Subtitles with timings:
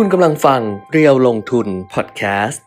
[0.00, 0.60] คุณกำลังฟัง
[0.92, 2.62] เรียวลงทุนพอดแคสต์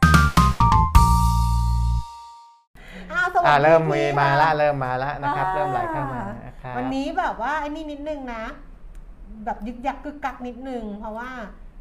[3.11, 8.43] อ้าวสวัสอ่าดีเริ่มมีพี่มาละค่ะเริ่มมาละนะครับอ่าเริ่มไหลเข้ามานะครับวันนี้แบบว่าไอ้นี่นิดนึงนะ
[9.45, 11.29] แบบยึกยักกึกกักนิดนึง เพราะว่า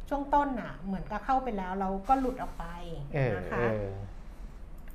[0.09, 2.65] ช่วงต้นน่ะ เหมือนกับเข้าไปแล้วเราก็หลุดออกไป
[3.15, 3.83] เออนะเอคะอ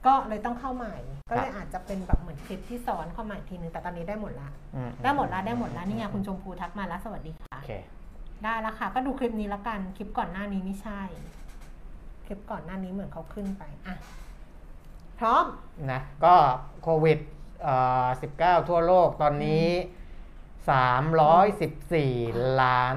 [0.07, 0.97] ก็เลยต้องเข้าใหม่
[1.31, 7.73] ก็เลยครับอาจจะเป็นแบบเหมือนคลิปที่ซ้อนเข้ามาอีกทีนึงแต่ตอนนี้ได้หมดละ อืได้หมดละได้หมดละนี่ไงคุณชมพูทักมาแล้วสวัสดีค่ะ โอเค
[8.45, 11.01] ได้แล้วค่ะ ก็ดูคลิปนี้ละกัน คลิปก่อนหน้านี้ไม่ใช่
[12.27, 13.97] คลิปก่อนหน้านี้เหมือนเขาขึ้นไป อะ
[15.19, 15.45] พร้อม
[15.93, 16.35] นะ ก็
[16.83, 17.19] โควิด
[17.63, 19.67] เอ่อ19ทั่วโลกตอนนี้
[21.27, 22.97] 314 ล้าน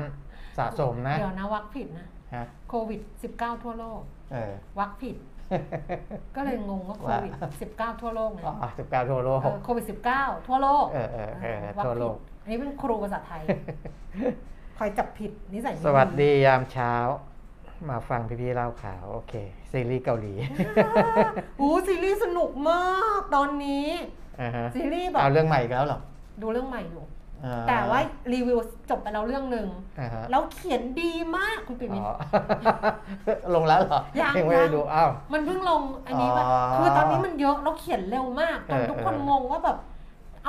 [0.57, 3.01] สะสมนะ เดี๋ยวนะวักผิดนะ ฮะ โควิด
[3.33, 4.01] 19 ทั่วโลก
[4.31, 5.15] เออ วักผิด
[6.35, 7.33] ก็เลยงงว่าโควิด
[7.69, 13.41] 19 ทั่วโลกไงอ๋อ19 ทั่วโลก เออโควิด 19 ทั่วโลก เออเออเออวักทั่วโลผิดก อันนี้เป็นครูภาษาไทย
[14.79, 16.93] คอยจับผิดนิสัยไม่สวัสดียามเช้า
[17.89, 19.33] มาฟังพี่ๆเล่าข่าว โอเค
[19.71, 20.33] ซีรีส์เกาหลี
[21.59, 22.83] อู้ซีรีส์สนุกมา
[23.19, 23.87] กตอนนี้
[24.41, 25.99] อ่าฮะซีรีส์แบบเอาเรื่องใหม่อีกแล้วเหรอ
[26.41, 27.03] ดูเรื่องใหม่อยู่
[27.45, 27.99] อ่าแต่ว่า
[28.33, 29.67] รีวิวจบไปแล้วเรื่องหนึ่ง
[29.99, 32.13] อ่าฮะแล้วเขียนดีมากคุณปิมินอ๋อ
[33.55, 39.77] ลงแล้วเหรอยังไม่ได้ยังดูอ้าว มันเพิ่งลงอันนี้แบบอ๋อ คือตอนนี้มันเยอะแล้วเขียนเร็วมากจนเออทุกคนเอองงว่าแบบ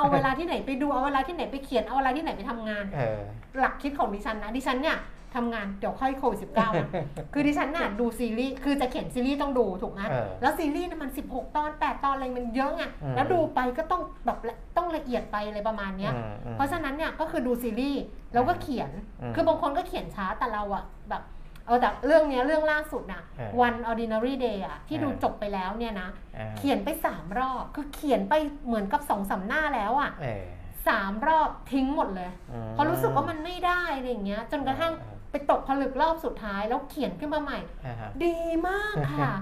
[0.01, 3.19] เอาเวลาที่ไหนไปดูเอาเวลาที่ไหนไปเขียนเอาเวลาที่ไหนไปทำงานเออ
[3.59, 4.97] หลักคิดของดิฉันนะดิฉันเนี่ย
[5.37, 6.89] ทำงานเดี๋ยวค่อยโควิดสิบเก้านะ
[7.33, 18.01] คือดิฉันน่ะดูซีรีส์คือจะเขียนซีรีส์ต้องดูถูกไหมเออแล้วซีรีส์น่ะมัน 16 ตอน 8 ตอนอะไรมันเยอะไงอืมแล้วดูไปก็ต้องแบบละต้องละเอียดไปอะไรประมาณเนี้ยอืมอืมเพราะฉะนั้นเนี่ยก็คือดูซีรีส์
[18.33, 18.91] แล้วก็เขียน
[19.21, 21.23] อืมคือบางคนก็เขียนช้าแต่เราอะแบบ
[21.65, 28.33] เออแต่เรื่องเนี้ยเรื่องล่าสุดนะเออ One Ordinary Day อะที่ดูเออจบไปแล้วเนี่ยนะ อ่าเขียนไปสามรอบ คือเขียนไป
[28.65, 30.43] เหมือนกับสองสามหน้าแล้วอะเออ
[30.87, 38.37] สามรอบทิ้งหมดเลย อืมเพราะรู้สึกว่ามันไม่ได้อะไรอย่างเงี้ย จนกระทั่งเออไปตกผลึกรอบสุดท้าย แล้วเขียนขึ้นมาใหม่ อ่าฮะ ดี
[38.67, 39.33] มากค่ะ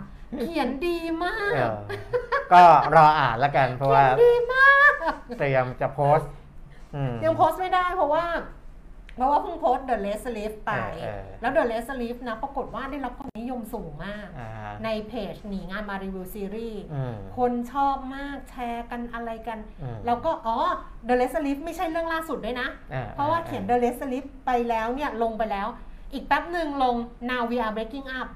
[0.41, 1.75] เขียนดีมาก เออ
[2.51, 2.61] ก็
[2.95, 4.93] รออ่านแล้วกันเพราะว่าดีมาก
[5.39, 6.31] เตรียมจะโพสต์
[6.95, 8.25] อืม ยังโพสต์ไม่ได้เพราะว่า
[9.19, 10.71] เพราะว่าเพิ่งโพสต์ The Last Leaf ไป
[11.01, 20.57] เออเออแล้ว The Last Leaf นะ ปรากฏว่าได้รับความนิยมสูงมากอ่าฮะในเพจหนีงานมารีวิวซีรีส์อืมคนชอบมากแชร์กันอะไรกันอืมแล้วก็ อ๋อ
[21.07, 25.67] The Last Leaf ไม่ใช่เรื่องล่าสุดด้วยนะอ่เพราะว่าเขียน The Last Leaf ไปแล้วเนี่ยลงไปแล้ว
[26.13, 26.95] อีกแป๊บหนึ่งลง
[27.29, 28.27] Now We Are Breaking Up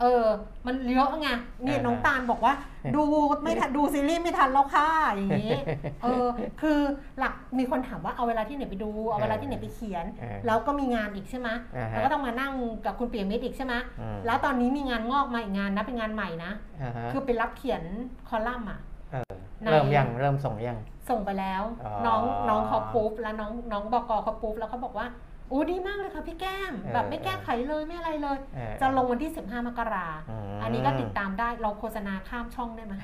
[0.00, 0.28] เออเออ
[0.66, 1.28] มันเยอะไง
[1.64, 2.54] นี่อ่าฮะน้องตาลบอกว่า
[2.96, 3.02] ดู
[3.42, 5.58] ไม่ทันดูซีรีส์ไม่ทันแล้วค่ะอย่างนี้
[6.02, 6.26] เออ
[6.60, 6.78] คือ
[7.18, 12.52] หลักมีคนถามว่าเอาเวลาที่ไหนไปดู เอาเวลาที่ไหนไปเขียนเออแล้วก็มีงานอีกใช่ไหมอ่าฮะแล้วก็ต้องมานั่ง
[12.84, 16.52] กับคุณเปียมิตรอีกใช่ไหมอืมแล้วตอนนี้มีงานงอกมาอีกงานนะเป็นงานใหม่นะ
[16.82, 17.82] อ่าฮะคือไปรับเขียน
[18.28, 18.78] คอลัมน์อะ
[19.12, 19.32] เออ
[19.62, 20.78] ในเริ่มยังเริ่มส่งยัง
[21.10, 25.06] ส่งไปแล้วอ๋อน้องน้องเขาปุ๊บแล้วน้องน้องบอกเขาปุ๊บแล้วเขาบอกว่า
[25.48, 30.20] โอ้ดีมากเลยค่ะพี่แก้มเออแบบไม่แก้ไขเลยไม่อะไรเลยเออจะลงวันที่ 15 มกราม
[30.62, 32.94] อันนี้ก็ติดตามได้เราโฆษณาข้ามช่องได้ไหม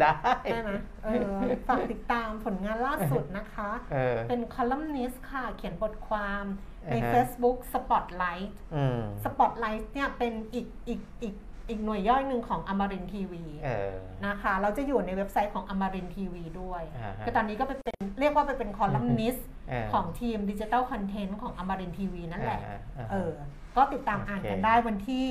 [0.00, 0.12] ได้
[0.52, 0.70] ได้ไหม
[1.04, 1.28] เออ
[1.68, 6.44] ฝากติดตามผลงานล่าสุดนะคะเออเป็นคอลัมนิสต์ค่ะเขียนบทความ
[6.90, 11.34] ในอ่าฮะ Facebook Spotlight อืม Spotlight เนี่ยเป็นอีกอีกอีก
[11.68, 13.92] อีกหน่วยย่อยหนึ่งของอมรินทร์ทีวีเออ
[14.26, 23.32] นะคะ เราจะอยู่ในเว็บไซต์ของอมรินทร์ทีวีด้วยอ่าฮะคือตอนนี้ก็ไปเป็นเรียกว่าไปเป็นคอลัมนิสต์เออของทีมดิจิ t a ลคอนเทนต์ของอมรินทีวีนั่นแหละอ่าอ่าเออ
[23.76, 25.24] ก็ติดตามโอเคอ่านกันได้วันที่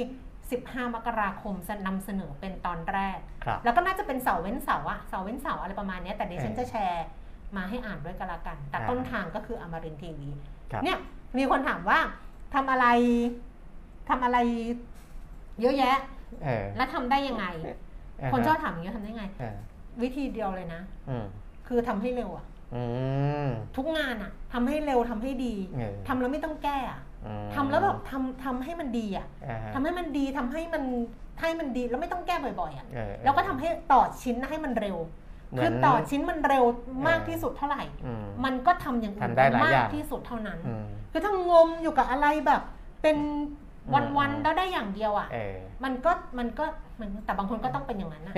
[0.44, 7.06] 15 มกราคมจะนำเสนอเป็นตอนแรกครับแล้วก็น่าจะเป็นเสาร์เว้นเสาร์อะเสาร์เว้นเสาร์อะไรประมาณเนี้ยแต่ดิฉันเออจะแชร์
[7.58, 10.30] มาให้อ่านด้วยกันละกัน แต่อ่าต้นทางก็คืออมรินทีวี
[10.72, 10.98] ครับเนี่ย
[11.38, 12.00] มีคนถามว่า
[12.54, 12.86] ทำอะไร
[14.10, 14.38] ทำอะไร
[15.62, 15.98] เยอะแยะ
[16.44, 17.72] เออ และทำได้ยังไงา
[18.24, 19.56] ฮะคนชอบถามอย่างนี้ยทำได้ไงเออ
[20.02, 21.26] วิธีเดียวเลยนะ อืม
[21.68, 22.84] คือทำให้เร็วอะอื
[23.46, 30.84] ม ทุกงานอะทำให้เร็วทำให้ดีเออ ทำแล้วไม่ต้องแก้อะอืมทำแล้วแบบทำทำให้มันดีอะอ่าฮะทำให้มันดีทำให้มัน
[31.42, 34.98] ให้มันดีแล้วไม่ต้องแก้บ่อยๆอะเออแล้วก็ทำให้ต่อชิ้นให้มันเร็ว
[35.52, 36.64] เหมืคืออนต่อชิ้นมันเร็ว
[37.08, 42.62] มากเออที่สุดเท่าไหร่ อืม มันก็ทำอย่างอื่นทำได้หลายมาอกย่างที่สุดเท่านั้น อืม คือถ้างมอยู่กับอะไรแบบ
[43.02, 43.18] เป็น
[43.88, 46.66] อืมวันๆแล้วได้อย่างเดียวอะเออมันก็มันก็
[47.00, 48.34] มันแต่บางคนก็ต้องเป็นอย่างนั้นนะ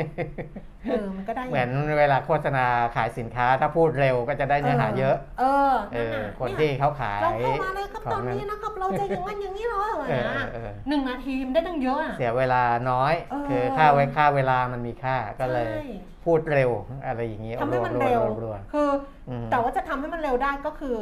[0.90, 1.70] เออมันก็ได้เหมือน
[2.00, 12.62] เวลาโฆษณาขายสินค้าถ้าพูดเร็วก็จะได้เนื้อหาเยอะ เออเอนั่นอน่ะคนเนี่ยที่เขาขายเราเข้ามาเลยครับขงตอนนี้นะครับเราจะอย่างนั้นอย่างนี้เหรอเออนะเออหนึ่งนาทีมันได้ตั้งเยอะอะเสียเวลา
[12.92, 15.84] น้อยเออคือค่าไว้ค่าเวลามันมีค่าก็เลยใช่
[16.26, 16.72] พูดเร็ว
[17.06, 20.96] อะไรอย่างนี้ทำให้มันเร็วรัวคือออืมแต่ว่าจะทำให้มันเร็วได้ก็คือ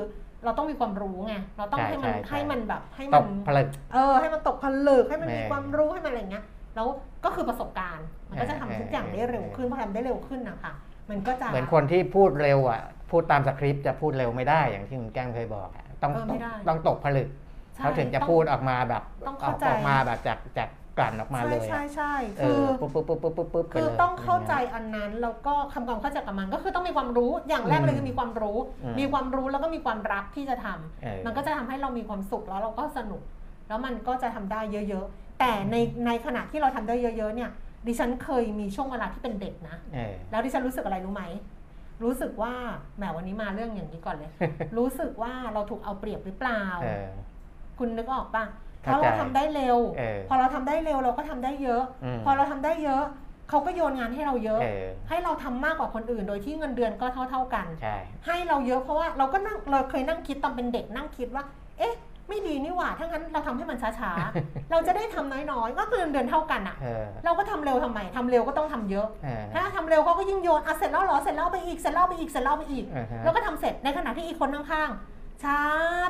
[0.46, 6.44] เราต้องมีความรู้ไงเราต้องใช่ให้มันใช่ใช่ให้มันแบบให้ตมันกผลึกเออให้มันตกผลึกให้มันมีแม่ความรู้ให้มันอะไรเงี้ย
[6.76, 6.88] แล้ว
[7.26, 10.74] ก็คือประสบการณ์ มันก็จะทำเออทุกอย่างได้เร็วเออขึ้นพอทำได้เร็วขึ้นนะคะ
[11.10, 17.30] มันก็จะเหมือนคนที่พูดเร็วอะพูดตามสคริปต์จะพูดเร็วไม่ได้อย่างที่คุณแก้งเคยบอกอะต้องเออไม่ได้ต้องตกผลึก
[17.76, 33.22] ใช่เขาถึงจะต้องพูดออกมาแบบต้องอเข้าอกใจออกมาแบบจากจาก กลั่นออกมาเลยใช่อะใช่เอใช่คืออปุ๊บปุ๊บปุ๊บปุ๊บปุ๊บปุ๊บไปคือเลยต้องเข้าใจอันนั้นแล้วก็ทำความเข้าใจกับมันก็คือต้องมีความรู้อย่างแรกเลยคือมีความรู้อืมมีความรู้แล้วก็มีความรักที่จะทำเออมันก็จะทำให้เรามีความสุขแล้วเราก็สนุก
[33.68, 37.50] แล้วมันก็จะทำได้เยอะ ๆ แต่ในในขณะที่เราทำได้เยอะ ๆ เนี่ย
[37.88, 41.24] ดิฉันเคยมีช่วงเวลาที่เป็นเด็กนะเออแล้วดิฉันรู้สึกอะไรรู้ไหม
[42.04, 42.54] รู้สึกว่า
[42.98, 44.32] แหมวันนี้มาเรื่องอย่างนี้ก่อนเลย
[44.78, 47.10] รู้สึกว่าเราถูกเอาเปรียบหรือเปล่าเออ
[47.80, 48.44] คุณนึกออกปะ
[48.82, 53.04] เพเข้าราะใจเราทำได้เร็วเออพอเราทำได้เร็วเราก็ทำได้เยอะอืมพอเราทำได้เยอะ
[53.50, 57.96] เขาก็โยนงานให้เราเยอะเออให้เราทำมากกว่าคนอื่น โดยที่เงินเดือนก็เท่าๆกันใช่
[58.26, 61.44] ให้เราเยอะเพราะว่าเราก็นั่งเราเคยนั่งคิดตอนเป็นเด็กนั่งคิดว่า
[61.80, 61.94] เอ๊ะ
[62.30, 75.58] ไม่ดีนี่หว่าถ้างั้นเราทำให้มันช้าๆ เราจะได้ทำน้อยๆ ก็คือเงินเดือนเท่ากันอะเออเราก็ทำเร็วทำไมทำเร็วก็ต้องทำเยอะเออถ้าทำเร็วเขาก็ยิ่งโยนอะเสร็จแล้วเหรอเสร็จแล้วไปอีกเสร็จแล้วไปอีกเสร็จแล้วไปอีกอ่าฮะแล้วก็ทำเสร็จในขณะที่อีกคนข้างๆ ช้า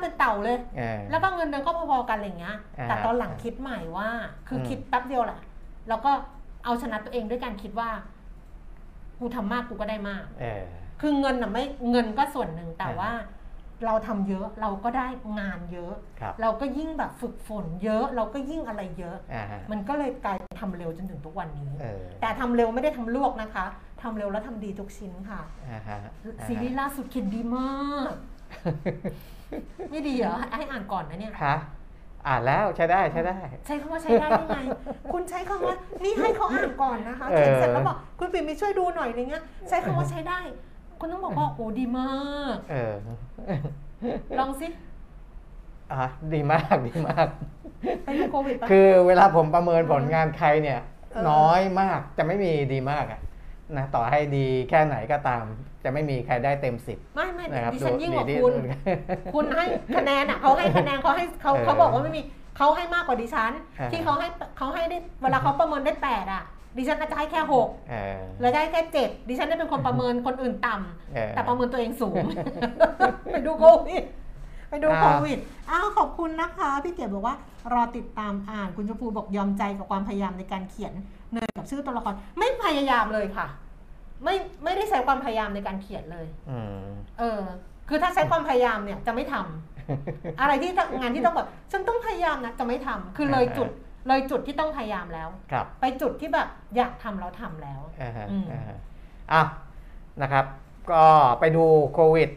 [0.01, 4.09] เป็นเต่าเลยเออแล้วก็เงินเดือนก็พอๆกันอะไรอย่างเงี้ย อ่า แต่ตอนหลังคิดใหม่ว่า
[4.47, 5.39] คืออม คิดแป๊บเดียวแหละ
[5.89, 6.11] แล้วก็
[6.65, 7.89] เอาชนะตัวเองด้วยการคิดว่า
[9.19, 10.63] กูทำมากกูก็ได้มาก เออ
[11.01, 13.11] คือเงินน่ะไม่เงินก็ส่วนหนึ่งแต่อ่า ว่า
[13.85, 15.07] เราทำเยอะเราก็ได้
[15.39, 23.65] งานเยอะ ครับเราก็ยิ่งแบบฝึกฝนเยอะ เราก็ยิ่งอะไรเยอะ อ่าฮะมันก็เลยกลายเป็นทำเร็วจนถึงทุกวันนี้ เออแต่ทำเร็วไม่ได้ทำลวกนะคะ
[24.01, 26.11] ทำเร็วแล้วทำดีทุกชิ้นค่ะ อ่าฮะอ่าฮะ
[26.47, 28.11] ซีรีส์ล่าสุดเขียนดีมาก
[29.91, 31.57] ไม่ดีเหรอให้อ่านก่อนนะเนี่ยฮะ
[32.27, 34.59] อ่านแล้วใช้ได้ใช้ได้ ใช้คำว่าใช้ได้ยังไง
[35.13, 40.39] คุณใช้คำว่านี่ให้เขาอ่านก่อนนะคะเออเขียนเสร็จแล้วบอกคุณปิ่มมีช่วยดูหน่อยอะไรเงี้ยใช้คำว่าใช้ได้
[40.99, 42.11] คุณต้องบอกว่าโอ้ดีมา
[42.53, 42.93] กเออ
[44.39, 44.67] ลองสิ
[45.91, 47.27] อะดีมากดีมาก
[48.03, 50.79] ไปดูโควิดปะคือเวลาผมประเมินผลงานใครเนี่ย
[51.11, 53.19] เออน้อยมากจะไม่มีดีมากอะ
[53.77, 55.43] นะต่อให้ดีแค่ไหนก็ตาม
[55.83, 58.71] จะไม่มีใครได้เต็มสิบไม่ไม่นะครับดิฉันยิ่งกว่าดีคุณดี
[59.33, 62.21] คุณให้คะแนนอะเขาให้คะแนนเขาให้เขาเออเขาบอกว่าไม่มี
[62.57, 66.43] เขาให้มากกว่าดิฉันอ่าที่เขาให้เขาให้ได้เวลาเขาประเมินได้แปดอะ
[66.77, 72.15] ดิฉันอาจจะให้แค่หกเออแล้วได้แค่เจ็ดดิฉันได้เป็นคนประเมินคนอื่นต่ำเออแต่ประเมินตัวเองสูง
[73.31, 74.03] ไปดูโควิด
[74.69, 75.37] ไปดูอ่าโควิด
[75.69, 77.35] อ้าวขอบคุณนะคะ พี่เก๋บอกว่า
[77.73, 80.93] รอติดตามอ่านคุณชมพูบอกยอมใจกับความพยายามในการเขียน
[81.33, 83.47] เนยกับชื่อตัวละครไม่พยายามเลยค่ะ
[84.23, 86.87] ไม่ไม่ได้ใช้ความพยายามในการเขียนเลยอืม
[87.19, 87.41] เออ
[87.89, 93.69] คือถ้าใช้ความพยายามเนี่ยจะไม่ทำอะไรที่ต้องงานที่ต้องแบบฉันต้องพยายามนะจะไม่ทำคือเลยจุด
[94.07, 98.77] เลยจุดที่ต้องพยายามแล้วครับไปจุดที่แบบอยากทำแล้วทำแล้วอ่าฮะอืมอ่าฮะ
[99.33, 99.43] อะ
[100.21, 100.45] นะครับ
[100.91, 101.03] ก็
[101.39, 101.63] ไปดู
[101.93, 102.29] โควิด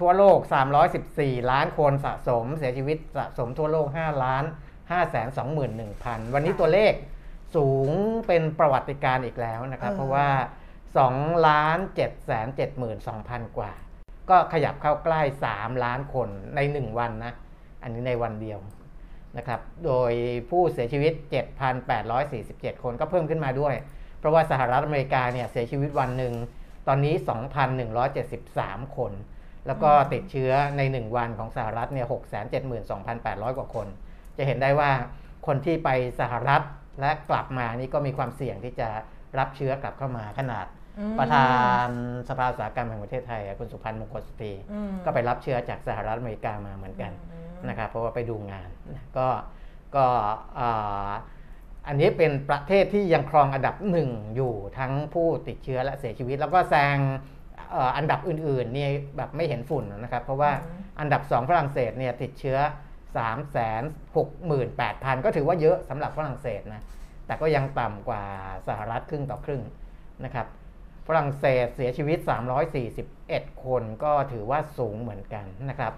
[0.00, 0.38] ทั่วโลก
[0.94, 4.44] 314 ล้านคนสะสม เสียชีวิตสะสมทั่วโลก 5 ล้าน
[4.90, 6.92] 5 2 1 0 0 0 วันนี้ตัวเลข
[7.56, 7.90] สูง
[8.26, 10.28] เป็นประวัติการณ์อีกแล้วนะครับเออเพราะว่า
[10.98, 12.00] 2ล้าน7 7 2
[12.80, 13.72] 0 0 กว่า
[14.30, 15.20] ก็ขยับเข้าใกล้
[15.52, 17.32] 3 ล้านคนใน 1 วันนะ
[17.82, 18.58] อันนี้ในวันเดียว
[19.36, 20.12] นะครับ โดย
[20.50, 21.12] ผู้เสียชีวิต
[21.98, 23.74] 7,847 คนก็เพิ่มขึ้นมาด้วย
[24.18, 26.34] เพราะว่าสหรัฐอเมริกาเนี่ยเสียชีวิตวันหนึ่ง
[26.88, 27.14] ตอนนี้
[28.00, 29.12] 2,173 คน
[29.66, 32.06] แล้วก็ติดเชื้อใน 1 วันของสหรัฐเนี่ย
[32.82, 33.86] 672,800 กว่าคน
[34.36, 34.90] จะเห็นได้ว่า
[35.46, 35.88] คนที่ไป
[36.20, 36.62] สหรัฐ
[37.00, 38.88] และกลับมานี่ก็มีความเสี่ยงที่จะ
[39.38, 40.66] รับเชื้อกลับเข้ามาขนาด
[41.18, 41.48] ประธา
[41.86, 41.88] น
[42.28, 49.28] สภาอุตสาหกรรมแห่งประเทศไทยอะคุณสุพันธ์มงคลสตรีอืมก็ไปรับเชื้อจากสหรัฐอเมริกามาเหมือนกันอืมนะครับเพราะว่าไปดูงานนะก็
[49.96, 50.04] ก็
[50.58, 51.10] อ่า
[51.86, 56.96] อันนี้เป็นประเทศที่ยังครองอันดับหนึ่งอยู่ทั้งผู้ติดเชื้อและเสียชีวิต แล้วก็แซง
[57.72, 62.58] เอ่ออันดับอื่นๆเนี่ยแบบไม่เห็นฝุ่นนะครับ เพราะว่าอืมอันดับ 2 ฝรั่งเศสเนี่ยติดเชื้อ
[63.16, 66.82] 3 6 8 0 0 0 ก็ถือว่าเยอะสำหรับฝรั่งเศสนะ
[67.26, 68.24] แต่ก็ยังต่ำกว่า
[68.68, 69.62] สหรัฐครึ่งต่อครึ่ง
[70.24, 70.46] นะครับ
[71.10, 72.18] ฝรั่งเศสเสียชีวิต
[72.90, 75.92] 341 คนก็ถือว่าสูงเหมือนกันนะครับ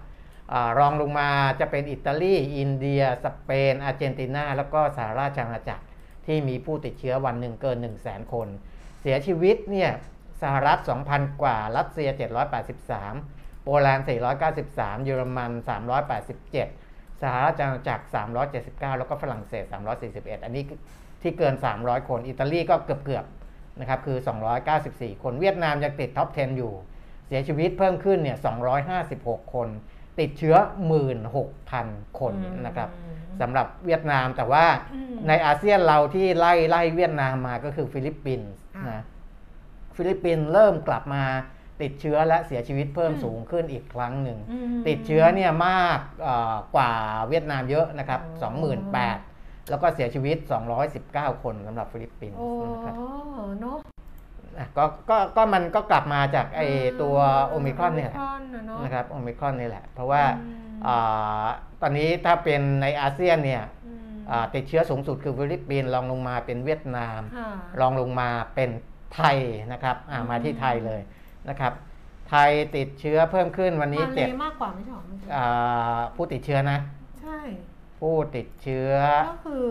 [0.53, 1.29] อรองลงมา
[1.59, 5.85] จะเป็นอิตาลี อินเดีย สเปน อาร์เจนตินา แล้วก็สหราชอาณาจักร
[6.25, 8.47] ที่มีผู้ติดเชื้อวันหนึ่งเกิน 1 0 0 0 0แคน
[9.01, 9.91] เสียชีวิตเนี่ย
[10.41, 10.79] สหรัฐ
[11.09, 12.09] 2,000 กว่า รัสเซีย
[12.87, 14.05] 783 โปแลนด์
[14.55, 15.51] 493 เยอรมัน
[16.37, 18.03] 387 สหราชอาณาจักร
[18.51, 19.65] 379 แล้วก็ฝรั่งเศส
[20.05, 20.63] 341 อันนี้
[21.21, 23.25] ที่เกิน 300 คน อิตาลีก็เกือบเกือบ
[23.79, 24.17] นะครับคือ
[24.69, 26.73] 294 คนเวียดนามยังติด top 10 อยู่
[27.27, 28.37] เสียชีวิตเพิ่มขึ้นเนี่ย
[28.95, 29.67] 256 คน
[30.19, 30.55] ติดเชื้อ
[31.37, 32.33] 16,000 คน
[32.65, 32.89] นะครับ
[33.41, 39.03] สำหรับเวียดนามแต่ว่าอืมในอาเซียนเราที่ไล่ไล่เวียดนามมาก็คือฟิลิปปินส์อะนะ
[39.95, 41.23] ฟิลิปปินส์เริ่มกลับมา
[41.81, 46.91] ติดเชื้อและเสียชีวิตเพิ่มอืมสูงขึ้นอีกครั้งหนึ่งอืมติดเชื้อเนี่ยมากเอ่อกว่า
[47.29, 49.32] เวียดนามเยอะนะครับอ๋อ28,000
[49.69, 50.37] แล้วก็เสียชีวิต
[50.89, 52.95] 219 คนสำหรับฟิลิปปินส์โอ้นะครับ
[53.61, 53.77] เนาะ
[54.57, 56.61] อะก็ก็ก็มันก็กลับมาจากไอ
[57.01, 57.15] ตัว
[57.47, 61.45] โอมิครอนเนี่ยแหละโอมิครอนน่ะเนาะนะครับโอมิครอนนี่แหละ เพราะว่าอืมอ่า
[61.81, 63.99] ตอนนี้ถ้าเป็นในอาเซียนเนี่ยอืม
[64.31, 68.69] อ่าติดเชื้อสูงสุดคือฟิลิปปินส์รองลงมาเป็นเวียดนามค่ะรองลงมาเป็น
[69.15, 69.37] ไทย
[69.71, 71.01] นะครับอ่าอืมมาที่ไทยเลย
[71.49, 71.73] นะครับ
[72.29, 76.77] ไทยติดเชื้อเพิ่มขึ้นวันนี้มาเลเจ็ดมากกว่าไม่ใช่หรอเมื่อกี้อ่าผู้ติดเชื้อนะ
[77.21, 77.39] ใช่
[78.03, 78.93] ผู้ติดเชื้อ
[79.29, 79.67] ก็คือ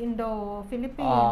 [0.00, 0.22] อินโด
[0.68, 1.30] ฟิลิปปินอ่ส์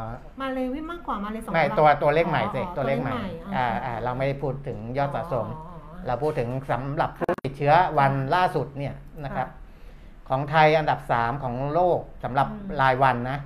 [0.00, 3.12] ามาเลวิมากกว่ามาเลสองไม่ล้านตัวตัวเลขใหม่สิอ๋อตัวเลขใหม่
[3.46, 8.94] อ๋ออ่าอ่าอ่าเราไม่ได้พูดถึงยอดสะสมอ๋อเราพูดถึงสำหรับผู้ติดเชื้อวันล่าสุดเนี่ย
[9.24, 13.38] นะครับค่ะของไทยอันดับ3ของโลกสำหรับอืมรายวันนะ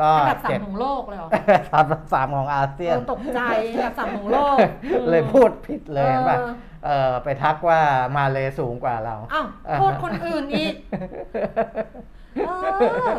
[0.00, 1.28] ก็อันดับสาเจ็มดของโลกเลยเหรอ
[1.70, 3.40] สามสามของอาเซียนเออตกใจ
[3.74, 6.36] อันดับสามของโลกอืมเลยพูดผิดเลยเห็
[6.82, 7.80] นป่ะเออเออไปทักว่า
[8.16, 9.46] มาเลสูงกว่าเราอ้าว
[9.78, 10.74] โทษคนอื่นอีก
[12.46, 13.16] เออ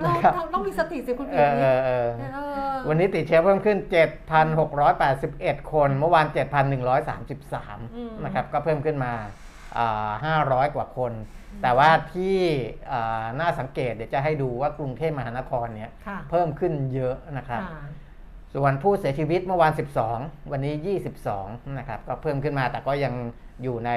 [0.00, 2.38] เรานะครับต้องมีสติสิคุณเอผิดอนี่เออเออเอ
[2.72, 3.78] อวันนี้ติดเชื้อเพิ่มขึ้น
[4.54, 6.26] 7,681 คน เมื่อวาน
[7.04, 9.12] 7,133 นะครับ ก็เพิ่มขึ้นมา
[9.78, 11.12] อ่า500 กว่าคน
[11.62, 12.36] แต่ว่าที่
[12.92, 17.82] อ่าน่าสังเกตเดี๋ยวจะให้ดูว่ากรุงเทพมหานครเนี่ยค่ะเพิ่มขึ้นเยอะนะครับค่ะ
[18.54, 19.72] ส่วนผู้เสียชีวิตเมื่อวาน
[20.12, 20.96] 12 วันนี้
[21.28, 23.14] 22 นะครับ ก็เพิ่มขึ้นมาแต่ก็ยัง
[23.62, 23.90] อยู่ใน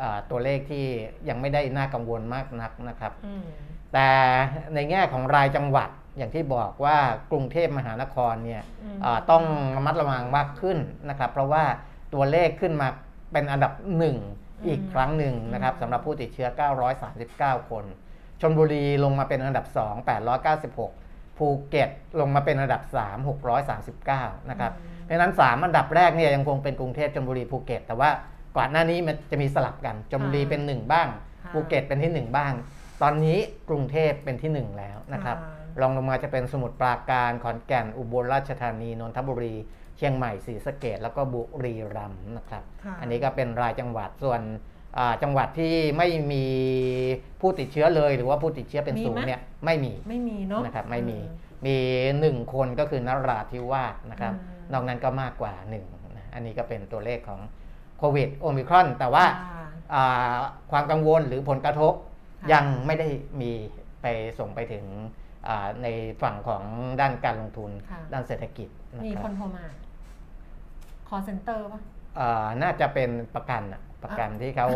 [0.00, 0.84] อ่าตัวเลขที่
[1.28, 3.42] ยังไม่ได้น่ากังวลมากนักนะครับอืม
[3.94, 4.08] แต่
[4.74, 6.98] ในแง่ของรายจังหวัดอย่างที่บอกว่า
[7.30, 9.44] กรุงเทพมหานครเนี่ยอืมอ่าต้อง
[9.76, 10.78] ระมัดระวังมากขึ้น
[11.08, 11.64] นะครับ เพราะว่า
[12.14, 12.88] ตัวเลขขึ้นมา
[13.32, 14.16] เป็นอันดับหนึ่ง
[14.66, 16.48] อีกครั้งหนึ่งนะครับสำหรับผู้ติดเชื้อ
[17.04, 17.84] 939 คน
[18.40, 21.05] ชลบุรีลงมาเป็นอันดับ 2 896
[21.38, 21.90] ภูเก็ต
[22.20, 23.16] ลงมาเป็นอันดับ 3
[23.66, 24.72] 639 นะครับ
[25.04, 28.10] เพราะฉะนั้น 3 อันดับแรกเนี่ยยังคงเป็นกรุงเทพชลบุรีภูเก็ต แต่ว่า
[28.56, 31.08] ก่อนหน้านี้มันจะมีสลับกันชลบุรีเป็น 1 บ้าง
[31.44, 32.52] ค่ะภูเก็ตเป็นที่ 1 บ้าง
[33.02, 33.38] ตอนนี้
[33.68, 39.54] กรุงเทพเป็นที่ 1 แล้วนะครับค่ะรองลงมาจะเป็นสมุทรปราการขอนแก่นอุบลราชธานีนนทบุรี
[39.96, 44.74] เชียงใหม่ศรีสะเกดแล้วก็บุรีรัมย์นะครับค่ะอันนี้ก็เป็นรายจังหวัดส่วนอ่า
[45.22, 46.44] จังหวัดที่ไม่มี
[47.40, 51.76] ผู้ติดเชื้อเลย หรือว่าผู้ติดเชื้อเป็นมีศูนไหมย์เนี่ยไม่มีไม่มีเนาะนะครับไม่มีอืมี
[52.20, 54.38] หนึ่งคนก็คือนราธิวาสนะครับอื
[54.68, 55.84] มนอกนั้นก็มากกว่าหนึ่ง
[56.16, 57.40] นะอันนี้ก็เป็นตัวเลขของ
[57.98, 60.36] โควิดโอมิครอน แต่ว่าค่ะอ่า
[60.70, 61.92] ความกังวลหรือผลกระทบ
[62.42, 63.08] ค่ะยังไม่ได้
[63.40, 63.50] มี
[64.02, 64.06] ไป
[64.38, 64.84] ส่งไปถึง
[65.46, 65.86] อ่าใน
[66.22, 66.62] ฝั่งของ
[67.00, 69.64] ด้านการลงทุนค่ะด้านเศรษฐกิจนะมีคครับนโทรมา
[71.08, 71.80] call center ป่ะ
[72.18, 74.68] อ่าน่าจะเป็นประกันอะ ประกันที่เขา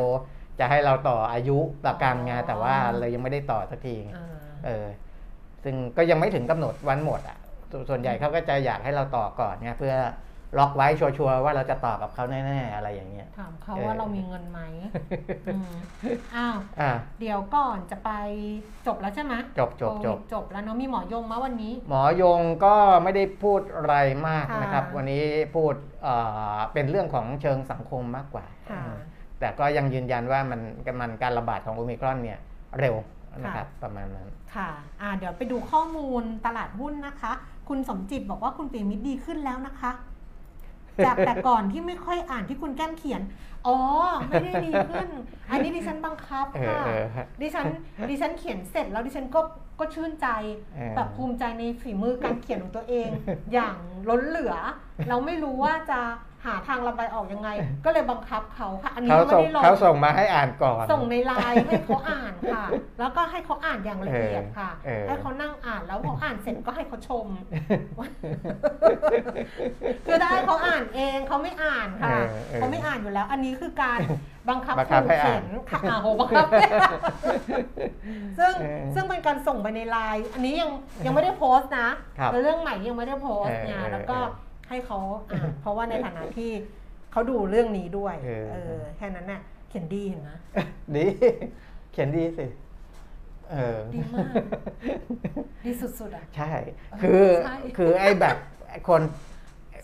[0.59, 4.27] จะให้เราต่ออายุประกันไงอ๋อแต่ว่าเรายังไม่ได้ต่อสักทีไงอ่า
[4.67, 4.87] เออ
[5.65, 7.39] ซึ่งก็ยังไม่ถึงกำหนดวันหมดอะ
[7.73, 9.95] สส่วนใหญ่เขาก็จะอยากให้เราต่อก่อนเนี่ยเพื่อ
[10.59, 14.61] ล็อกไว้ชัวร์ๆว่าเราจะต่อกับเขาแน่ๆอะไรอย่างเงี้ย ถามเขาเออว่าเรามีเงินไหม
[15.55, 15.73] อืม
[16.37, 16.91] อ้าวอ่า
[17.21, 18.11] เดี๋ยวก่อนจะไป
[18.87, 23.95] จบแล้วใช่ไหมจบจบโควิดจบจบแล้วเนาะมีหมอยงมาวันนี้ หมอยงก็ไม่ได้พูดอะไร
[24.29, 25.23] มากค่ะนะครับวันนี้
[25.55, 26.15] พูดเอ่
[26.55, 28.95] อเป็นเรื่องของเชิงสังคมมากกว่าค่ะอืม
[29.41, 30.61] แต่ก็ยังยืนยันว่ามัน
[31.01, 32.39] มันการระบาดของโอมิครอนเนี่ย
[32.79, 32.97] เร็ว
[33.39, 34.69] นะครับประมาณนั้น ค่ะ
[35.01, 37.33] อ่าเดี๋ยวไปดูข้อมูลตลาดหุ้นนะคะ
[37.69, 39.91] คุณสมจิตบอกว่าคุณปีมิตรดีขึ้นแล้วนะคะ
[41.07, 43.23] จากแต่ก่อนที่ไม่ค่อยอ่านที่คุณแก้มเขียน
[43.67, 43.77] อ๋อ
[44.29, 45.09] ไม่ได้ดีขึ้น
[45.51, 47.07] อันนี้ดิฉันบังคับเออค่ะเออ
[47.43, 47.67] ดิฉัน
[48.11, 49.41] ดิฉันเขียนเสร็จแล้วดิฉันก็
[49.81, 50.29] ก็ชื่นใจ
[50.75, 53.09] เออแบบภูมิใจในฝีมือการเขียนของตัวเอง
[53.53, 53.77] อย่าง
[54.09, 54.55] ล้นเหลือ
[55.09, 56.01] เราไม่รู้ว่าจะ
[56.45, 57.49] หาทางระบายออกยังไง
[57.85, 62.65] ก็เลยบังคับเขาค่ะ อันนี้เขาก็ไม่ส่งได้ลงเขาส่งมาให้อ่านก่อน ส่งในไลน์ให้เขาอ่านค่ะ
[63.01, 67.27] แล้วก็ให้เขาอ่านอย่างละเอียดค่ะเออเออให้เขานั่งอ่านแล้วพออ่านเสร็จก็ให้เขาชม
[70.07, 73.99] คือได้เขาอ่านเองเขาไม่อ่านค่ะเออเออเขาไม่อ่านอยู่แล้ว อันนี้คือการ
[74.49, 76.99] บังคับบังคับให้เขีอ่ายนนค่ะอ่าโหบังคับให้อ่าน
[78.39, 80.71] ซึ่งเออซึ่งเป็นการส่งไปในไลน์อันนี้ยัง
[81.05, 84.99] ยังไม่ได้โพสต์นะครับแล้วเรื่องใหม่ยังไม่ได้โพสต์เนี่ยเออเออแล้วก็เออ ให้เขา
[85.31, 86.51] อ่านเพราะว่าในฐานะที่
[87.13, 90.31] เขาดูเรื่องนี้ด้วยเออ เออแค่นั้นน่ะเขียนดีเห็นไหม
[90.97, 91.07] ดี
[91.93, 92.47] เขียนดีสิ
[93.51, 94.35] เออ ดีมาก
[95.65, 96.51] ดีสุดๆอะ ใช่
[97.03, 98.37] คือ ใช่คือไอ้แบบ
[98.71, 99.01] ไอ้คน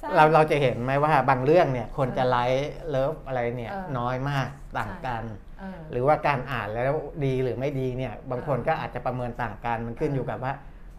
[0.01, 5.25] ใช่เราเราจะเห็นไหมว่าบางเรื่องเนี่ย คนจะ like love อะไรเนี่ย เออน้อยมากต่างกัน
[5.61, 6.85] เออ หรือว่าการอ่านแล้ว
[7.25, 10.53] ดีหรือไม่ดีเนี่ย บางคนเออก็อาจจะประเมินต่างกัน มันขึ้นเออออยู่กับว่า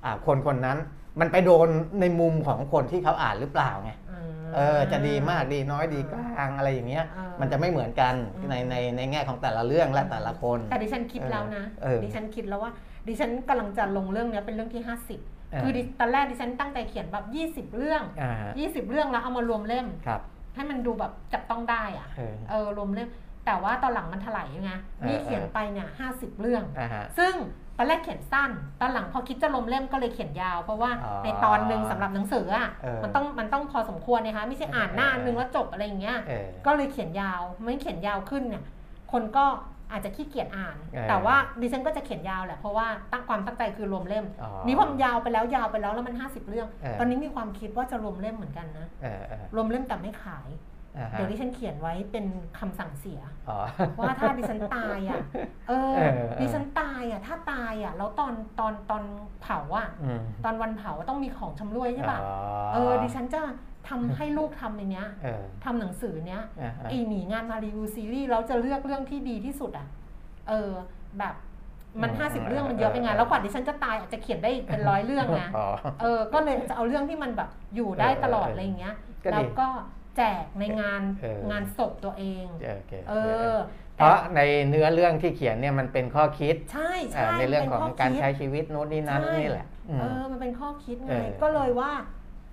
[0.03, 0.77] อ่าคนคนนั้น
[1.19, 1.69] มันไปโดน
[2.01, 3.93] ในมุมของคนที่เขาอ่านหรือเปล่าไงม
[4.55, 12.71] เออจะดีมากดีน้อยดีกลางอะไรอย่างเงี้ยเออมันจะไม่เหมือนกันอืมในในในแง่ของแต่ละเรื่องและแต่ละคน แต่ดิฉันคิดแล้วนะเออดิฉันคิดแล้วว่า
[13.07, 14.97] ดิฉันกำลังจะลงเรื่องเนี้ยเป็นเรื่องที่เออ
[15.27, 17.25] 50 คือดิตอนแรกดิฉันตั้งใจเขียนแบบ
[17.71, 20.21] 20 เรื่องอ่าฮะ20 เรื่องแล้วเอามารวมเล่มครับ
[20.55, 23.09] ให้มันดูแบบจับต้องได้อะเออเออรวมเล่ม
[23.45, 27.33] แต่ว่าตอนหลังมันถลายไงเออนี่เขียนไปเนี่ย50เรื่องอ่าฮะซึ่ง
[27.77, 38.63] ตอนแรกเขียนสั้น ตอนหลังพอคิดจะลงเล่มก็เลยเขียนยาว เพราะว่าอ๋อในตอนหนึ่งสำหรับหนังสืออะเออมันต้องมันต้องพอสมควรนะคะไม่ใช่อ่านหน้าเออนึงแล้วจบอะไรอย่างเงี้ยเออก็เลยเขียนยาวไม่เขียนยาวขึ้นเนี่ย
[39.12, 39.46] คนก็
[39.91, 50.76] อาจจะขี้เกียจอ่านเออแต่ว่าดิฉันก็จะเขียนยาวแหละเพราะว่าตั้งความตั้งใจคือรวมเล่มอ๋อนี่พอมันยาวไปแล้วยาวไปแล้วแล้วมัน 50 เรื่องเออตอนนี้มีความคิดว่าจะรวมเล่มเหมือนกันนะเออเออรวมเล่มแต่ไม่ขายอ่าฮะ
[51.12, 52.25] เดี๋ยวดิฉันเขียนไว้เป็น
[52.60, 53.58] คำสั่งเสียอ๋อ
[54.00, 55.22] ว่าถ้าดิฉันตายอะ
[55.70, 59.04] เออเออเออดิฉันตายอะถ้าตายอะแล้วตอนตอนตอน
[59.42, 62.34] เผาอะอืมตอนวันเผาต้องมีของชำร่วยใช่ป่ะอ๋อ
[62.74, 63.42] เออดิฉันจะ
[63.89, 69.88] ทำให้ลูกทำในเนี้ยเออทำหนังสือเนี้ยอ่าฮะไอหนีงานมารีวิวซีรีส์แล้วจะเลือกเรื่องที่ดีที่สุดอะ
[70.50, 70.72] เออ
[71.20, 71.36] แบบ
[72.01, 75.66] มันอืมห้าสิบเรื่องมันเยอะไปไงเออแล้วกว่าดิฉันจะตายอาจจะเขียนได้เป็นร้อยเรื่องนะอ๋อ
[76.01, 79.68] เออก็เลยจะเอาเรื่องที่มันแบบอยู่ได้ตลอดเออเอออะไรอย่างเงี้ยก็ดีแล้วก็
[80.17, 82.45] แจกในงานเออ งานศพตัวเอง
[82.77, 83.13] โอเคเอ
[83.53, 83.55] อ
[83.95, 91.91] เพราะในเนื้อเรื่องที่เขียนเนี่ยมันเป็นข้อคิดใช่อ่าใช่ในเรื่องป็ของข้การคิดใช้ชีวิตโน้นนี่นั้นใช่นี่แหละอืม เออมันเป็นข้อคิดเอไงอก็เลยว่า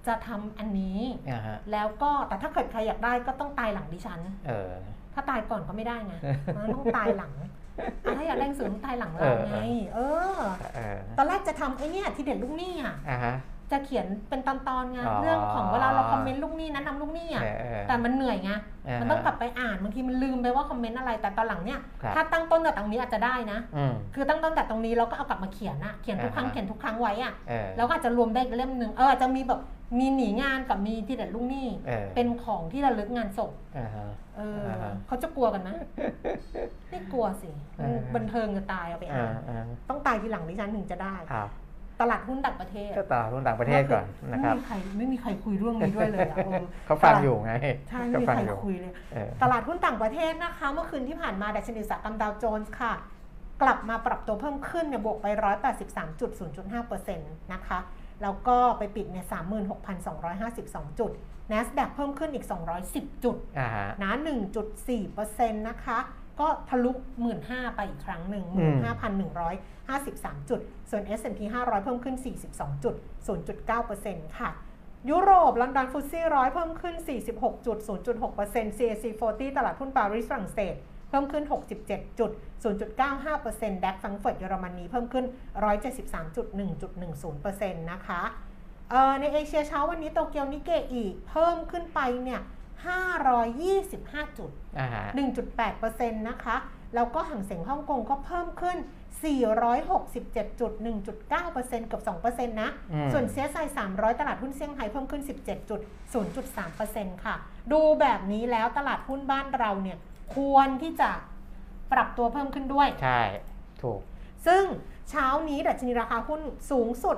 [0.06, 4.71] จะทำอันนี้อ่าฮะแล้วก็แต่ถ้าเกิดใครอยากได้ก็ต้องตายหลังดิฉัน เออ
[5.14, 6.14] ถ้าตายก่อนก็ไม่ได้ไง
[6.56, 7.50] มันต้องตายหลังอะ
[8.16, 9.59] ถ้าอยากได้หนังสือต้องตายหลังเราเออ ไง
[9.94, 9.99] เอ
[10.37, 10.38] อ
[10.75, 13.35] เออตอนแรกจะทำไอ้เนี่ยที่เด็ดลูกหนี้อะ อ่าฮะ
[13.73, 18.56] จะเขียนเป็นตอนๆไงอ๋อเรื่องของเวลาเราคอมเมนต์ลูกหนี้แนะนำลูกหนี้อะเออเออแต่มันเหนื่อยไงา
[18.88, 29.61] ฮะมันต้องกลับไปอ่านบางทีมันลืมไปว่าคอมเมนต์อะไรแต่ตอนหลังเนี่ยครับ ถ้าตั้งต้นจากตรงนี้อาจจะได้นะ อืม คือตั้งต้นแต่ตรงนี้เราก็เอากลับมาเขียนอะเขียนทุกครั้งอ่าฮะ เขียนทุกครั้งไว้อะเออแล้วก็อาจจะรวมได้อีกเล่มหนึ่งเอออาจจะมีแบบ
[29.99, 34.06] มีหนีงานกับมีที่เด็ดลูกหนี้ เออเป็นของที่ระลึกงานศพอ่าฮะ
[34.37, 35.71] เอออ่าฮะเขาจะกลัวกันไหม
[36.90, 41.44] ไม่กลัวสิเออบันเทิงจะตายเอาไปอ่าอ่านอ่าต้องตายทีหลังดิฉันถึงจะได้อ่า
[42.01, 47.53] ตลาดหุ้นต่างประเทศก็ต่อรุ่นต่างประเทศก่อนนะครับไม่มีใครไม่มีใครคุยเรื่องนี้ด้วยเลยอะออเขาฟังอยู่ไง
[47.89, 52.93] ใช่เขาไม่มีฟังใครอยู่คุยเลยเออตลาดหุ้นต่างประเทศนะคะ เมื่อคืนที่ผ่านมาดัชนีอุตสาหกรรมดาวโจนส์ค่ะ
[53.63, 55.27] กลับมาปรับตัวเพิ่มขึ้นเนี่ยบวกไป
[56.23, 57.17] 183.0.5%
[57.53, 57.79] นะคะ
[58.23, 59.27] แล้วก็ไปปิดเนี่ย
[60.13, 61.11] 36,252 จุด
[61.53, 62.47] NASDAQ เพิ่มขึ้นอีก
[62.85, 64.13] 210 จุดอ่าฮะนะ
[64.91, 65.99] 1.4%นะคะ
[66.41, 66.93] ก็ทะลุ
[67.35, 68.77] 15,000 ไปอีกครั้งหนึ่งอืม
[69.63, 70.61] 15,153 จุด
[70.91, 72.17] ส่วน S&P 500 เพิ่มขึ้น
[72.50, 72.95] 42จุด
[73.67, 74.50] 0.9%ค่ะ
[75.11, 76.95] ยุโรป ลอนดอนฟุตซี่ร้อยเพิ่มขึ้น
[77.30, 77.78] 46จุด
[78.28, 80.75] 0.6% CAC 40 ตลาดหุ้นปารีสฝรั่งเศส
[81.11, 81.45] เพิ่มขึ้น
[81.82, 82.30] 67จุด
[83.06, 85.25] 0.95%แดกฟังเฟิร์ตเยอรมนีเพิ่มขึ้น
[85.65, 88.23] 173.1.10%นะคะ
[88.91, 92.41] เอ่อในเอเชียเช้าวันนี้โตเกียวนิเกอีเพิ่มขึ้นไปเนี่ย
[93.39, 95.06] 525 จุดอ่าฮะ
[95.63, 96.56] 1.8%นะคะ
[96.95, 98.76] แล้วก็ห่างเสียงฮ่องกงก็เพิ่มขึ้น
[99.15, 100.73] 467จุด
[101.27, 103.57] 1.9%เกือบ2%นะอืมส่วนเซียไซ
[103.89, 105.81] 300 ตลาดหุ้นเซี่ยงไฮ้เพิ่มขึ้น 17จุด
[106.53, 107.35] 0.3%ค่ะ
[107.73, 109.99] ดูแบบนี้แล้วตลาดหุ้นบ้านเราเนี่ย
[110.35, 111.11] ควรที่จะ
[111.93, 113.23] ปรับตัวเพิ่มขึ้นด้วย ใช่
[113.83, 114.00] ถูก
[114.47, 114.65] ซึ่ง
[115.11, 117.17] เช้านี้ดัชนีราคาหุ้นสูงสุด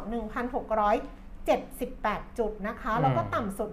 [0.79, 3.69] 1,678 จุดนะคะ แล้วก็อืมต่ำสุด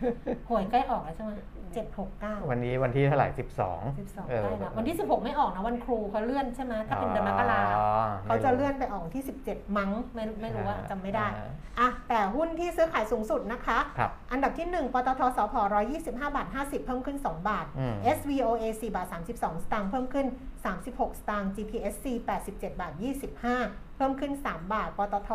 [0.48, 1.30] หวยใกล้ออกแล้วใช่ไหม
[1.74, 3.80] เจ็ดหกเก้าวันนี้วันที่เท่าไหร่12สิบสอง
[4.28, 7.88] เออใกล้แล้ววันที่สิบหกไม่ออกนะวันครูเขาเลื่อนใช่ไหมถ้าเป็นเดือนมกราอ๋อ
[8.26, 11.48] เขาจะเลื่อนไปออกที่สิบเจ็ดมั้งไม่ไม่รู้ว่าจำไม่ได้อ่า
[11.78, 15.54] อะแต่หุ้นที่ซื้อขายสูงสุดนะคะครับอันดับที่1ปตทสพ
[15.94, 20.26] 125บาท50เพิ่มขึ้น2บาทอืม SVOA 4บาท32สตางค์เพิ่มขึ้น
[20.74, 22.06] 36สตางค์ GPSC
[22.42, 22.92] 87บาท
[23.44, 25.30] 25เพิ่มขึ้น3บาท ปตท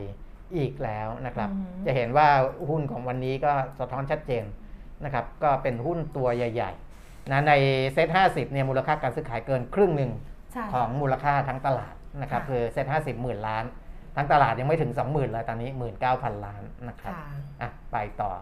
[0.56, 2.28] อีกแล้วนะครับอืมจะเห็นว่า
[2.70, 4.44] หุ้นของวันนี้ก็สะท้อนชัดเจน
[5.04, 7.52] นะครับ ก็เป็นหุ้นตัวใหญ่ๆนะใน
[7.92, 10.10] SET50 เนี่ยมูลค่าการซื้อขายเกินครึ่งหนึ่ง
[10.52, 13.64] ใช่ของมูลค่าทั้งตลาดนะครับค่ะคือ SET50 หมื่นล้าน
[14.16, 15.70] ทั้งตลาดยังไม่ถึง 20,000 เลยตอนนี้
[16.06, 17.26] 19,000 ล้านนะครับค่ะ
[17.62, 18.32] อะ ไปต่อ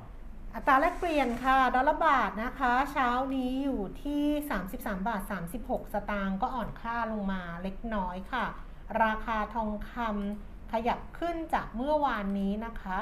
[0.55, 4.25] อัตราแลกเปลี่ยนค่ะ ดอลลาร์บาทนะคะ เช้านี้อยู่ที่
[4.65, 5.23] 33 บาท
[5.59, 8.47] 36 สตางค์ก็อ่อนค่าลงมาเล็กน้อยค่ะ
[9.03, 12.99] ราคาทองคำขยับขึ้นจากเมื่อวานนี้นะคะ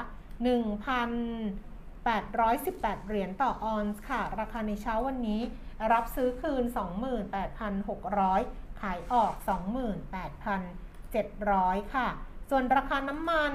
[1.17, 5.41] 1,818 เหรียญต่อออนซ์ค่ะ ราคาในเช้าวันนี้
[5.93, 6.63] รับซื้อคืน
[8.11, 9.33] 28,600 ขายออก
[10.67, 12.07] 28,700 ค่ะ
[12.49, 13.53] ส่วนราคาน้ำมัน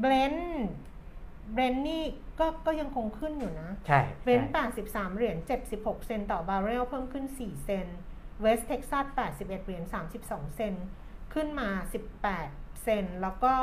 [0.00, 2.04] Brent Brent นี่
[2.38, 5.36] ก็ก็ยังคงขึ้นอยู่นะ ใช่ Brent ใช่ 83 เหรียญ
[5.72, 7.98] 76 เซนต์ต่อบาร์เรลเพิ่มขึ้น 4 เซนต์
[8.40, 9.82] West Texas 81 เหรียญ
[10.20, 10.86] 32 เซนต์
[11.34, 11.68] ขึ้นมา
[12.26, 13.54] 18 เซนต์แล้วก็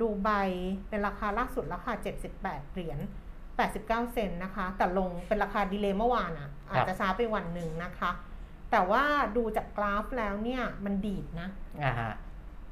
[0.00, 0.30] ดูไบ
[0.88, 1.92] เป็นราคาล่าสุดราคา
[2.32, 2.98] 78 เหรียญ
[3.50, 8.10] 89 เซนต์นะคะ แต่ลงเป็นราคา delay เมื่อวานอะ อาจจะช้าไปวันหนึ่งนะคะ
[8.70, 9.04] แต่ว่า
[9.36, 11.48] ดูจากกราฟแล้วเนี่ยมันดีดนะ
[11.84, 12.12] อ่าฮะ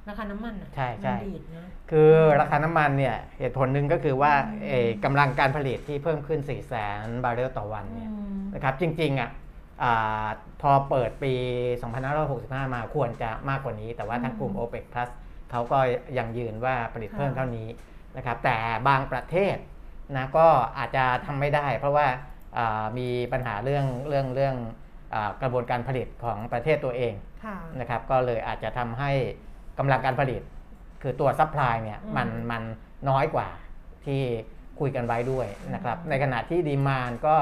[0.08, 9.30] ราคาน้ำมันอะใช่ใช่มันดีดนะคือราคาน้ำมันเนี่ยเหตุผลหนึ่งก็คือว่าอืมเอ่อกำลังการผลิตที่เพิ่มขึ้น 4 0 0แสนบาร์เรลต่อวันเนี่ยอืมนะครับจริงๆอะ
[9.82, 10.26] อา
[10.62, 11.34] พอเปิดปี
[12.04, 15.08] 2565 มาควรจะมากกว่านี้ แต่ว่าทางกลุ่มอืม OPEC Plus
[15.50, 15.78] เขาก็
[16.18, 17.68] ยังยืนว่าผลิตเพิ่มค่ะเท่านี้
[18.16, 18.56] นะครับแต่
[18.88, 19.56] บางประเทศ
[20.16, 20.46] นะก็
[20.78, 22.06] อาจจะทำไม่ได้ เพราะว่า
[22.58, 24.56] อ่ามีปัญหาเรื่องเรื่องเรื่อง
[25.14, 29.12] อากระบวนการผลิตของประเทศตัวเองค่ะนะครับก็เลยอาจจะทำให้
[29.78, 30.42] กำลังการผลิต
[31.02, 32.62] คือตัว supply เนี่ยอืมมันมัน
[33.08, 33.48] น้อยกว่า
[34.06, 34.22] ที่
[34.80, 37.36] คุยกันไว้ด้วยนะครับอืมในขณะที่ demand ก็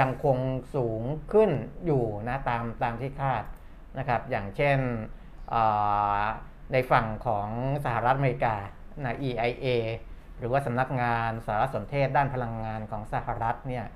[0.00, 0.38] ยังคง
[0.74, 1.50] สูงขึ้น
[1.86, 3.42] อยู่นะตามตามที่คาด
[3.98, 4.78] นะครับ อย่างเช่น
[5.50, 5.62] เอ่
[6.20, 6.20] อ
[6.72, 7.48] ในฝั่งของ
[7.84, 8.56] สหรัฐอเมริกา
[9.04, 9.66] นะ EIA
[10.38, 13.86] หรือว่าสำนักงานสารสนเทศด้านพลังงานของสหรัฐเนี่ย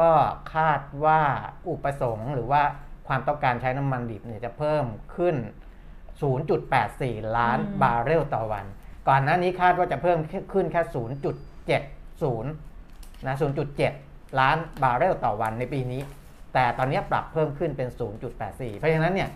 [0.00, 0.10] ก็
[0.54, 1.20] คาดว่า
[1.68, 2.62] อุปสงค์หรือว่า
[3.08, 4.84] ความต้องการใช้น้ำมันดิบเนี่ยจะเพิ่ม
[5.16, 5.36] ขึ้น
[6.20, 8.64] 0.84 ล้านอืมบาร์เรลต่อวัน
[9.08, 10.18] ก่อนหน้านี้คาดว่าจะเพิ่ม
[10.52, 10.82] ขึ้นแค่
[11.82, 12.42] 0.70
[13.26, 13.36] นะ
[13.86, 16.02] 0.7 ล้านบาร์เรลต่อวันในปีนี้
[16.54, 17.88] แต่ตอนนี้ปรับเพิ่มขึ้นเป็น
[18.34, 19.30] 0.84 เพราะฉะนั้นเนี่ย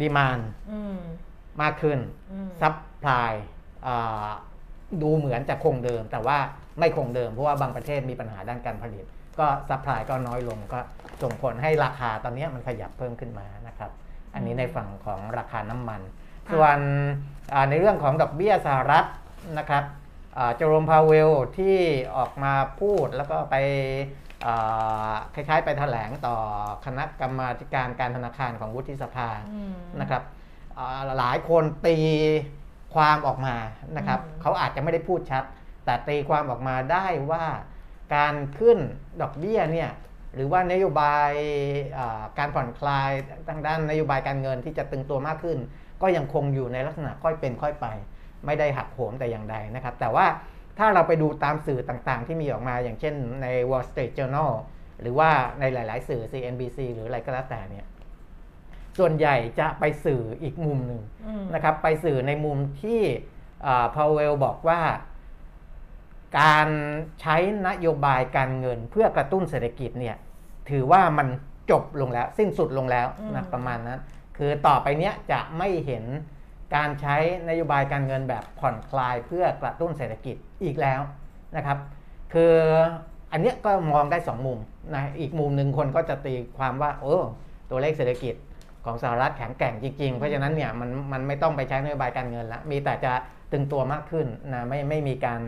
[0.00, 0.38] ดีมาน
[0.70, 0.98] อืม
[1.62, 1.98] มากขึ้น
[2.32, 3.32] อืม supply
[5.02, 6.38] ดูเหมือนจะคงเดิม แต่ว่า
[6.78, 9.04] ไม่คงเดิม เพราะว่าบางประเทศมีปัญหาด้านการผลิต
[9.38, 10.80] ก็ supply ก็น้อยลงก็
[11.22, 13.90] ส่งผลให้ราคาตอนนี้มันขยับเพิ่มขึ้นมานะครับ
[14.34, 16.00] อันนี้ในฝั่งของราคาน้ำมัน
[16.46, 16.78] ค่ะส่วน
[17.52, 19.04] อ่าในเรื่องของดอกเบี้ยสหรัฐ
[19.58, 19.84] นะครับ
[20.56, 21.76] เจอโรมพาวเวลที่
[22.16, 23.56] ออกมาพูดแล้วก็ไป
[24.46, 26.36] อ่าคล้ายๆ ไปแถลงต่อ
[26.84, 30.22] คณะกรรมาธิการการธนาคารของวุฒิสภาอืมนะครับ
[30.78, 31.96] อ่าหลายคนตี
[32.94, 33.56] ความออกมา
[33.96, 35.44] นะครับอืมเขาอาจจะไม่ได้พูดชัด
[35.84, 37.44] แต่ตีความออกมาได้ว่า
[38.14, 38.78] การขึ้น
[39.20, 39.90] ดอกเบี้ยเนี่ย
[40.34, 41.32] หรือว่านโยบาย
[42.38, 43.10] การผ่อนคลาย
[43.48, 45.58] ทางด้านนโยบายการเงินที่จะตึงตัวมากขึ้น
[46.02, 47.86] ก็ยังคงอยู่ในลักษณะค่อยเป็นค่อยไป
[48.46, 50.26] ไม่ได้หักโหมแต่อย่างใดนะครับ แต่ว่า
[50.78, 54.52] ถ้าเราไปดูตามสื่อต่างๆ ที่มีออกมาอย่างเช่นใน Wall Street Journal
[55.00, 57.86] หรือว่าในหลาย ๆ สื่อ CNBC หรืออะไรก็แล้วแต่เนี่ย
[58.98, 61.00] ส่วนใหญ่จะไปสื่ออีกมุมหนึ่ง
[61.54, 63.00] นะครับ ไปสื่อในมุมที่
[63.94, 64.80] พาวเวลบอกว่า
[66.38, 66.68] การ
[67.20, 67.36] ใช้
[67.68, 70.16] นโยบายการเงินเพื่อกระตุ้นเศรษฐกิจเนี่ย
[70.70, 71.28] ถือว่ามัน
[71.70, 74.00] จบลงแล้ว สิ้นสุดลงแล้วอืมนะประมาณนั้น
[74.36, 76.04] คือต่อไปเนี้ยจะไม่เห็น
[76.74, 77.16] การใช้
[77.48, 81.00] นโยบายการเงินแบบผ่อนคลายเพื่อกระตุ้นเศรษฐกิจอีกแล้ว
[81.56, 81.78] นะครับ
[82.32, 82.54] คือ
[83.32, 84.58] อันเนี้ยก็มองได้สองมุม
[84.94, 87.16] นะอีกมุมหนึ่งคนก็จะตีความว่าโอ้
[87.70, 88.34] ตัวเลขเศรษฐกิจ
[88.84, 93.12] ของสหรัฐแข็งแกร่งจริง ๆ เพราะฉะนั้นเนี่ยมันมันไม่ต้องไปใช้นโยบายการเงินละมีแต่จะ
[93.52, 95.40] ตึงตัวมากขึ้นนะไม่ไม่มีการ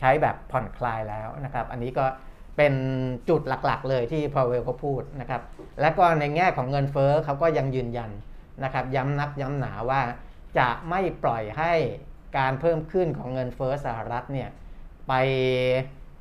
[0.00, 2.06] ใช้แบบผ่อนคลายแล้วนะครับอันนี้ก็
[2.56, 2.74] เป็น
[3.28, 5.42] จุดหลักๆ เลยที่พาวเวลเขาพูดนะครับ
[5.80, 8.10] และก็ในแง่ของเงินเฟ้อเขาก็ยังยืนยัน
[8.64, 10.00] นะครับย้ำนักย้ำหนาว่า
[10.58, 11.72] จะไม่ปล่อยให้
[12.38, 14.48] การเพิ่มขึ้นของเงินเฟ้อสหรัฐเนี่ย
[15.08, 15.12] ไป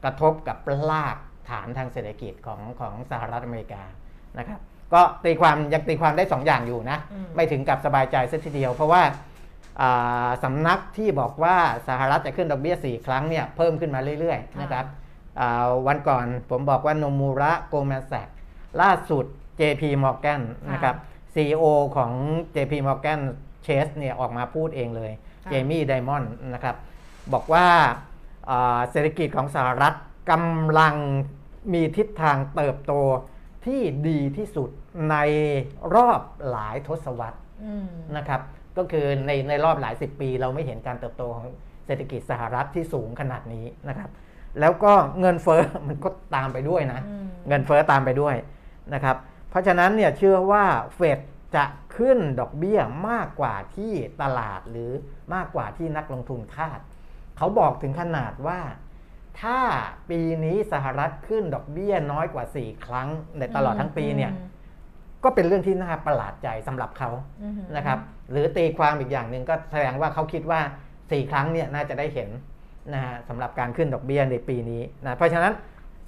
[0.03, 0.57] กระทบกับ
[0.91, 1.15] ราก
[1.49, 3.83] ฐานทางเศรษฐกิจของของสหรัฐอเมริกา
[4.39, 4.59] นะครับ
[4.93, 9.34] ก็ตีความยังตีความได้2อย่างอยู่นะอืมไม่ถึงกับสบายใจสักทีเดียว เพราะว่าอ่า
[10.43, 11.57] สำนักที่บอกว่า
[11.87, 14.85] สหรัฐจะขึ้นดอกเบี้ย 4 ครั้งเนี่ยเพิ่มขึ้นมาเรื่อยๆนะครับ
[15.39, 18.27] อ่าวันก่อนผมบอกว่าโนมูระโกลแมนแซก
[18.81, 19.25] ล่าสุด
[19.59, 20.41] JP Morgan
[20.73, 20.95] นะครับ
[21.33, 22.11] CEO ของ
[22.55, 23.19] JP Morgan
[23.65, 25.11] Chase เนี่ยออกมาพูดเองเลย
[25.43, 26.75] ค่ะเจมี่ไดมอนด์นะครับ
[27.33, 27.67] บอกว่า
[28.49, 29.93] อ่าเศรษฐกิจของสหรัฐ
[30.31, 30.95] กำลัง
[31.73, 32.93] มีทิศทางเติบโต
[33.65, 34.69] ที่ดีที่สุด
[35.11, 35.15] ใน
[35.95, 38.41] รอบหลายทศวรรษอืมนะครับ
[38.77, 41.47] ก็คือในในรอบหลายสิบปี เราไม่เห็นการเติบโตของ
[41.85, 44.09] เศรษฐกิจสหรัฐที่สูงขนาดนี้นะครับ
[44.59, 48.35] แล้วก็เงินเฟ้อมันก็ตามไปด้วยนะอืมเงินเฟ้อตามไปด้วย
[48.93, 49.15] นะครับ
[49.49, 51.19] เพราะฉะนั้นเนี่ยเชื่อว่าเฟด
[51.55, 54.91] จะขึ้นดอกเบี้ยมากกว่าที่ตลาดหรือ
[55.33, 56.79] มากกว่าที่นักลงทุนคาด
[57.37, 58.59] เขาบอกถึงขนาดว่า
[59.41, 59.59] ถ้า
[60.09, 63.07] ปีนี้สหรัฐขึ้นดอกเบี้ยน้อยกว่า 4 ครั้ง
[63.37, 64.31] ในตลอดทั้งปีเนี่ย
[65.25, 67.09] ก็เป็นเรื่องที่น่าประหลาดใจสำหรับเขา
[67.41, 67.99] อืมนะครับ
[68.31, 70.59] หรือตีความอีกอย่างหนึ่งก็แสดงว่าเขาคิดว่า
[70.95, 72.29] 4 ครั้งเนี่ยน่าจะได้เห็น
[72.93, 75.53] นะฮะสำหรับการขึ้นดอกเบี้ยในปีนี้นะเพราะฉะนั้น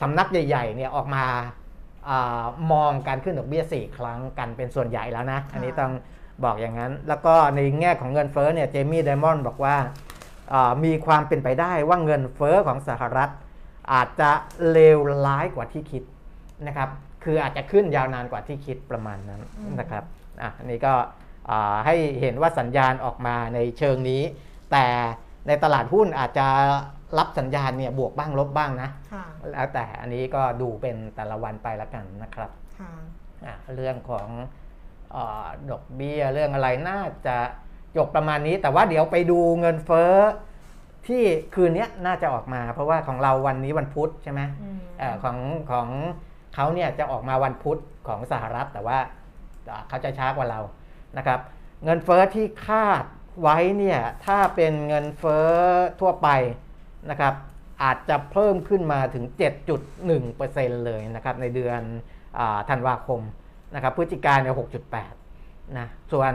[0.02, 1.24] สำนักใหญ่ๆเนี่ยออกมา
[2.10, 5.92] อามองการขึ้นดอกเบี้ย 4 ครั้งกันเป็นส่วนใหญ่แล้วนะ อันนี้ต้อง
[6.44, 9.76] บอกอย่างนั้น แล้วก็ในแง่ของเงินเฟ้อเนี่ยเจมี่ไดมอนด์บอกว่า
[10.54, 13.30] อ่ามีความเป็นไปได้ว่าเงินเฟ้อของสหรัฐ
[13.94, 14.32] อาจจะ
[14.72, 16.04] เลวร้ายกว่าที่คิด
[16.68, 16.90] นะครับ
[17.24, 20.04] คืออาจจะขึ้นยาวนานกว่าที่คิดประมาณนั้นอืมนะครับ
[20.42, 20.94] อะอันนี้ก็
[21.50, 24.22] อ่าให้เห็นว่าสัญญาณออกมาในเชิงนี้
[24.72, 24.86] แต่
[25.48, 26.48] ในตลาดหุ้นอาจจะ
[27.18, 32.92] รับสัญญาณเนี่ยบวกบ้างลบบ้างนะค่ะแล้วแต่อันนี้ก็ดูเป็นแต่ละวันไปละกันนะครับค่ะ
[33.46, 34.28] อะเรื่องของ
[35.12, 37.38] เออดอกเบี้ยเรื่องอะไรน่าจะ
[37.98, 40.14] จบประมาณนี้ แต่ว่าเดี๋ยวไปดูเงินเฟ้อ
[41.08, 41.24] ที่
[41.56, 45.38] คืนนี้น่าจะออกมา เพราะว่าของเราวันนี้วันพุธใช่ไหมอืมเออของ
[45.72, 45.88] ของ
[46.60, 49.00] เขาเนี่ยจะออกมาวันพุธของสหรัฐแต่ว่า
[49.70, 50.60] อ่าเขาจะช้ากว่าเรา
[51.18, 51.40] นะครับ
[51.84, 53.04] เงินเฟ้อที่คาด
[53.42, 55.50] ไว้เนี่ยถ้าเป็นเงินเฟ้อ
[56.02, 56.30] ทั่วไป
[57.10, 57.34] นะครับ
[57.84, 59.26] อาจจะเพิ่มขึ้นมาถึง
[60.06, 61.82] 7.1%เลยนะครับในเดือน
[62.40, 63.22] อาธันวาคม
[63.76, 64.56] นะครับพฤศจิกายนเนี่ย
[65.16, 66.34] 6.8นะส่วน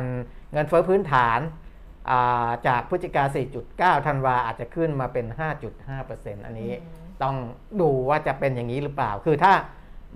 [0.52, 1.38] เงินเฟ้อพื้นฐาน
[2.10, 3.24] อ่าจากพฤศจิกา
[4.00, 5.26] 4.9 ธันวาอาจจะขึ้นมาเป็น
[5.86, 7.36] 5.5%อันนี้อืมต้อง
[7.80, 9.52] ดูว่าจะเป็นอย่างนี้หรือเปล่า คือถ้า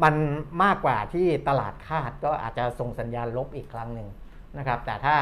[0.02, 0.14] มัน
[0.62, 4.08] มากกว่าที่ตลาดคาดก็อาจจะส่งสัญญาณลบอีกครั้งหนึ่ง
[4.58, 5.16] นะครับ แต่ถ้า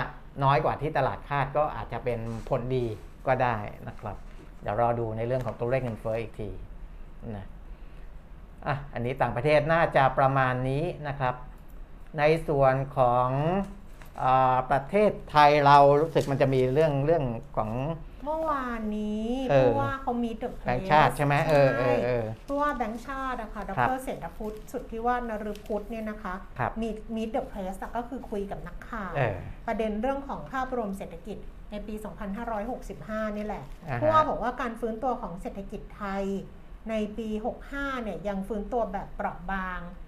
[0.45, 2.87] น้อยกว่าที่ตลาดคาดก็อาจจะเป็นผลดี
[3.27, 3.57] ก็ได้
[3.89, 4.17] นะครับ
[4.63, 6.51] เดี๋ยวรอดูในเรื่องของตัวเลขเงินเฟ้ออีกที
[7.37, 7.47] นะ
[8.67, 11.35] อะอันนี้ต่างประเทศน่าจะประมาณนี้นะครับ
[12.19, 13.29] ในส่วนของ
[14.71, 17.25] ประเทศไทยเรารู้สึกมันจะมีเรื่องเรื่อง
[17.57, 17.71] ของ
[18.25, 31.39] เมื่อวานนี้เออผู้ว่าเขามีตึกแบงค์ชาติใช่ไหมเออเออเออผู้ว่าแบงค์ชาตินะคะครับ ดร.เศรษฐพุฒิ สุทธิวาทนฤพุฒิเนี่ยนะคะครับมี Meet the Press ก็คือคุยกับนักข่าวเออประเด็นเรื่องของภาพรวมเศรษฐกิจ
[31.71, 31.95] ในปี
[32.67, 36.25] 2565 นี่แหละอ่าฮะผู้ว่าบอกว่าการฟื้นตัวของเศรษฐกิจไทย
[36.91, 37.29] ในปี
[37.67, 40.04] 65 เนี่ยยังฟื้นตัวแบบเปราะบางครับ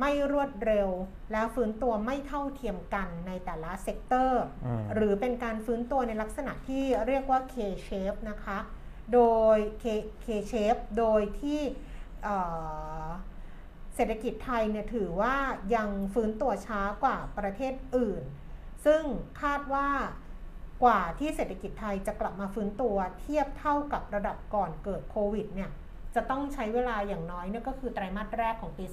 [0.00, 0.88] ไม่รวดเร็ว
[1.32, 8.58] และฟื้นตัวไม่เท่าเทียมกันในแต่ละ sector อืมหรือเป็นการฟื้นตัวในลักษณะที่เรียกว่า K-shape นะคะ
[9.14, 9.20] โด
[9.54, 9.84] ย K
[10.24, 11.60] K-shape โดยที่
[12.22, 12.36] เอ่
[13.04, 13.08] อ
[13.94, 15.36] เศรษฐกิจไทยเนี่ยถือว่า
[15.74, 18.22] ยังฟื้นตัวช้ากว่าประเทศอื่น
[18.86, 19.02] ซึ่ง
[19.42, 19.88] คาดว่า
[20.84, 25.70] กว่าที่เศรษฐกิจไทยจะกลับมาฟื้นตัวเทียบเท่ากับระดับก่อนเกิดโควิดเนี่ย
[26.16, 28.84] จะต้องใช้เวลาอย่างน้อยเนี่ยก็คือไตรมาสแรกของปี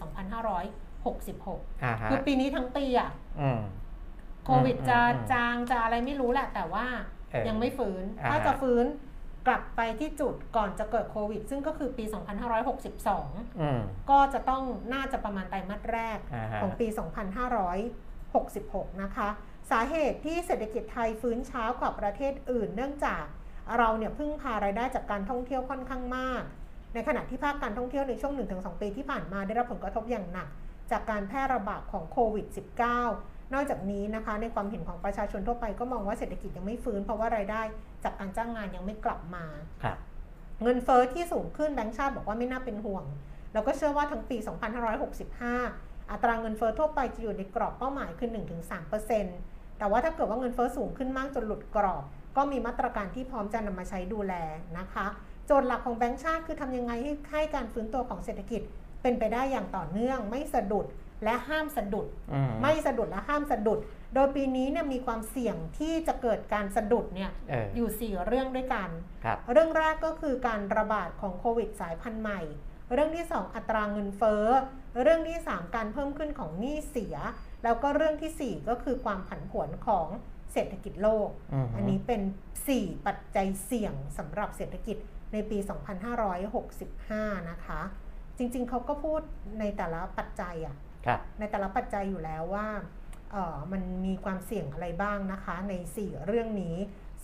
[1.07, 3.61] 2566อ่าฮะคือปีนี้ทั้งปีอะอืม
[4.45, 6.85] โควิดจะอืมจางจะอะไรไม่รู้แหละ แต่ว่า
[7.31, 8.85] เออยังไม่ฟื้นอ่าถ้าจะฟื้น
[9.47, 12.05] กลับไปที่จุดก่อนจะเกิดโควิด ซึ่งก็คือปี
[12.81, 16.87] 2562อืมก็จะต้องน่าจะประมาณไตรมาสแรกอ่าฮะของปี
[18.15, 19.29] 2566 นะคะ
[19.71, 23.23] สาเหตุที่เศรษฐกิจไทยฟื้นช้ากว่าประเทศอื่น เนื่องจาก
[23.77, 26.43] เราเนี่ยพึ่งพารายได้จากการท่องเที่ยวค่อนข้างมาก
[26.93, 30.47] ในขณะที่ภาคการท่องเที่ยวในช่วง 1-2 ปีที่ผ่านมาได้รับผลกระทบอย่างหนัก
[30.91, 32.45] จากการแพร่ระบาดของโควิด
[32.99, 37.61] -19 นอกจากนี้นะคะในความเห็นของประชาชนทั่วไปก็มองว่าเศรษฐกิจยังไม่ฟื้น เพราะว่ารายได้
[38.03, 39.45] จากการจ้างงานยังไม่กลับมา
[39.83, 39.97] ครับ
[40.63, 43.05] เงินเฟอ้อที่สูงขึ้นแบงก์ชาติบอกว่าไม่น่าเป็นห่วง
[43.53, 44.37] แล้วก็เชื่อว่าทั้งปี
[45.23, 48.29] 2565 อัตราเงินเฟอ้อทั่วไปจะอยู่ในกรอบเป้าหมายคือ
[49.03, 52.03] 1-3%แต่ว่าถ้าเกิดว่าเงินเฟอ้อสูงขึ้นมากจนหลุดกรอบ
[52.37, 54.33] ก็มีมาตรการที่พร้อมจะนำมาใช้ดูแล
[54.77, 55.07] นะคะ
[55.45, 58.61] โจทย์หลักของแบงก์ชาติคือทำยังไงให้ให้การฟื้นตัวของเศรษฐกิจ
[59.01, 60.85] เป็นไปได้อย่างต่อเนื่อง ไม่สะดุด
[61.23, 63.79] และห้ามสะดุดอืมไม่สะดุดและห้ามสะดุด
[64.13, 68.89] โดยปีนี้เนี่ยมีความเสี่ยงที่จะเกิดการสะดุดเนี่ยเอออยู่ 4 เรื่องด้วยกัน
[69.25, 72.41] ครับเรื่องแรกก็คือการระบาดของโควิดสายพันธุ์ใหม่
[72.93, 74.45] เรื่องที่ 2 อัตราเงินเฟ้อ
[75.01, 77.15] เรื่องที่ 3 การเพิ่มขึ้นของหนี้เสีย
[77.63, 80.07] แล้วก็เรื่องทีสี่4 ก็คือความผันผวนของ
[80.53, 82.21] เศรษฐกิจโลกอืมอันนี้เป็น
[82.67, 84.97] 4 ปัจจัยเสี่ยงสำหรับเศรษฐกิจ
[85.33, 85.57] ในปี
[86.73, 87.81] 2565 นะคะ
[88.37, 89.21] จริงๆ เขาก็พูด
[89.59, 92.67] ในแต่ละปัจจัยอะครับในแต่ละปัจจัยอยู่แล้วว่า
[93.31, 96.75] เอ่อมันมีความเสี่ยงอะไรบ้างนะคะ ใน 4 เรื่องนี้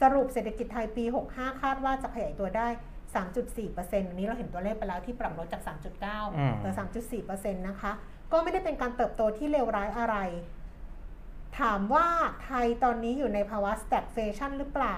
[0.02, 2.68] สรุปเศรษฐกิจไทยปี 65 คาดว่าจะขยายตัวได้
[3.38, 5.62] 3.4%อันนี้เราเห็นตัวเลขไปแล้วที่ปรับลดจาก
[6.04, 6.74] 3.9อืมเหลือ
[7.18, 7.92] 3.4%นะคะ
[8.32, 10.16] ก็ไม่ได้เป็นการเติบโตที่เลวร้ายอะไร
[11.60, 12.08] ถามว่า
[12.44, 14.98] ไทยตอนนี้อยู่ในภาวะ stagflation หรือเปล่า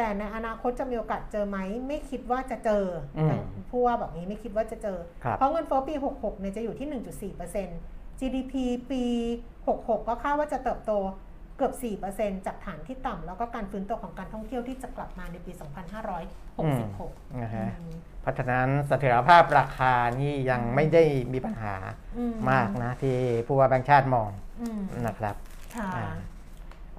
[0.00, 1.58] แต่ในอนาคตจะมีโอกาสเจอไหม
[1.88, 2.84] ไม่คิดว่าจะเจอ
[3.18, 8.54] อมผู้ว่าแบบนี้ไม่คิดว่าจะเจอครับเพราะเงินเฟ้อปี 66เนี่ยจะอยู่ที่ 1.4% GDP
[8.90, 9.04] ปี
[9.56, 10.92] 66 ก็คาดว่าจะเติบโต
[11.56, 11.72] เกือบ
[12.10, 15.52] 4%จากฐานที่ต่ำแล้วก็การฟื้นตัวของการท่องเที่ยวที่จะกลับมาในปี
[16.26, 21.74] 2566นะฮะอืมเพราะฉะนั้นเสถียรภาพราคานี่ยังไม่ได้มีปัญหา
[22.18, 25.36] อืมากนะ ที่ผู้ว่าแบงค์ชาติมองอืมนะครับ
[25.76, 25.90] ค่ะ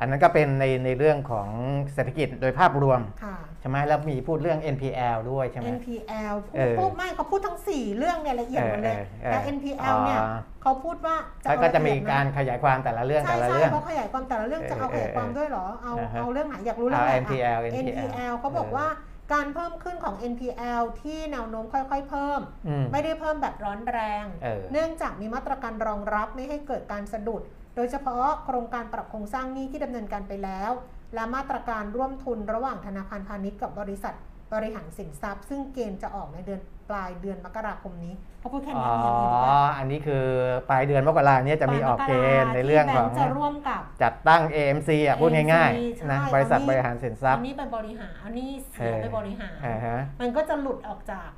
[0.02, 1.48] อ่าอันนั้นก็เป็นในในเรื่องของ
[1.94, 18.88] เศรษฐกิจโดยภาพรวมค่ะใช่ไหมแล้วมีพูดเรื่อง NPL ด้วยใช่ไหม NPL พูเอดอพูดไม่เขาพูดทั้ง 4 เรื่องเนี่ยละเอียดหมดเลยเออเออแต่เออ NPL เนี่ยอ๋อเขาพูดว่าแล้วก็จะมีการขยายความแต่ละเรื่องใช่แต่ละใช่เรื่องเขาขยายความแต่ละเรื่องจะเอาขยายความด้วยเหรอเอาอ่าฮะเอาเรื่องไหนอยากรู้เรื่องเอาไหน NPL อะ NPL NPL เขาบอกว่า
[19.34, 27.42] การเพิ่มขึ้นของ NPL ที่แนวโน้มค่อยๆ เพิ่มอืมไม่ได้เพิ่มแบบร้อนแรงเออเนื่องจากมีมาตรการรองรับไม่ให้เกิดการสะดุด
[27.76, 30.72] โดยเฉพาะโครงการปรับโครงสร้างหนี้ที่ดำเนินการไปแล้ว
[31.14, 34.16] และมาตรการร่วมทุนระหว่างธนาคารพาณิชย์กับบริษัท
[34.54, 40.26] บริหารสินทรัพย์ ซึ่งเกณฑ์จะออกในเดือนปลายเดือนมกราคมนี้เขาพูดแค่อ๋นี้อเองเห็นปะอันนี้คือ
[40.70, 42.12] ปลายเดือนมกราเนี่ยจะมีออกเก
[42.44, 51.30] ณฑ์ในเรื่องของที่แบค์จะร่วมกับจัดตั้ง AMC อะพูดง่าย AMC ๆนะใช่บริษัทเอานี่บริหารสินทรัพอัย์นนี้ไปบริหารอันนี้เสียเออไปบริหารอ่าฮะมันก็จะหลุดออกจาก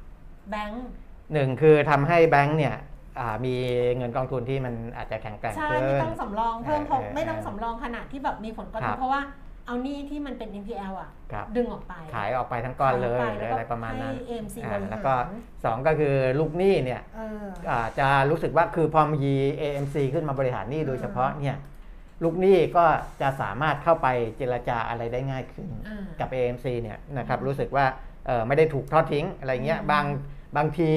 [0.50, 0.88] แบงก์
[1.34, 2.93] หนึ่งคือทำให้แบงก์เนี่ยอ่า
[3.46, 3.56] มี
[3.98, 9.22] เงินกองทุนที่มันอาจจะแข็งแกร่งใช่ขึ้ไม่นต้องสำรองเพิ่มเออเพราะเออไม่ต้องสำรองขนาดที่แบบมีผลกระทครับบเพราะว่า
[9.66, 15.14] เอาหนี้ที่มันเป็น NPL อะ ครับ ดึงออกไปขายออกไปทั้งก้อนเลยขายหอรืออกไปอะไรประมาณนั้นให้ AMC อ่าบริหารแล้วก็
[15.64, 21.58] สองก็คือลูกหนี้เนี่ยเออ อ่าจะรู้สึกว่าคือพอมี AMC ขึ้นมาบริหารหนี้โดยเฉพาะเนี่ย
[22.24, 22.86] ลูกหนี้ก็
[23.22, 27.86] จะสามารถเข้าไปเจรจาอะไรได้ง่ายขึ้น อ่ากับ AMC เนี่ยนะครับรู้สึกว่า
[28.26, 30.06] เอ่อไม่ได้ถูกทอดทิ้งอะไรเงี้ยอืมบาง
[30.58, 30.92] บางที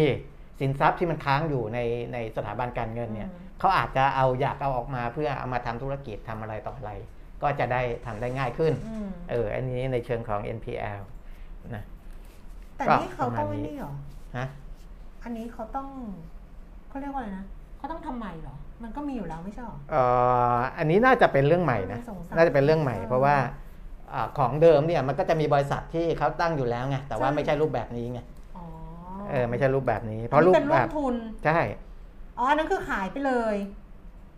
[0.61, 1.79] สินทรัพย์ที่มันค้างอยู่ใน
[2.13, 6.93] ในสถาบันการเงินเนี่ยอืมเขาอาจจะเอาอยากเอาออกมาเพื่อเอามาทำธุรกิจทำอะไรต่ออะไร
[7.43, 11.01] ก็จะได้ทำได้ง่ายขึ้นอืมเอออันนี้ในเชิงของ NPL
[11.75, 11.85] นะ
[12.77, 13.93] แต่ก็นี่เขาต้องประมาณนี้ไม่นี่หรอ
[14.37, 14.47] ฮะ
[15.25, 15.89] อันนี้เขาต้อง
[16.89, 17.45] เขาเรียกว่าอะไรนะ
[17.79, 20.03] เขาต้องทำใหม่เหรอมันก็มีอยู่แล้วไม่ใช่หรอเอ่
[20.55, 23.37] ออันนี้น่าจะเป็นเรื่องใหม่นะสงสัยน่าจะเป็นเรื่องใหม่เออเพราะว่า
[24.13, 28.36] อ่าของเดิมเนี่ยมันก็จะมีบริษัทที่เขาตั้งอยู่แล้วไงแต่ว่าใช่ไม่ใช่รูปแบบนี้ไงอ๋อ
[29.31, 31.59] เออไม่ใช่รูปแบบนี้ เพอันราะนี้รูปเป็นแบร่วมบทุนใช่
[32.39, 33.57] อ๋ออันนั้นคือขายไปเลย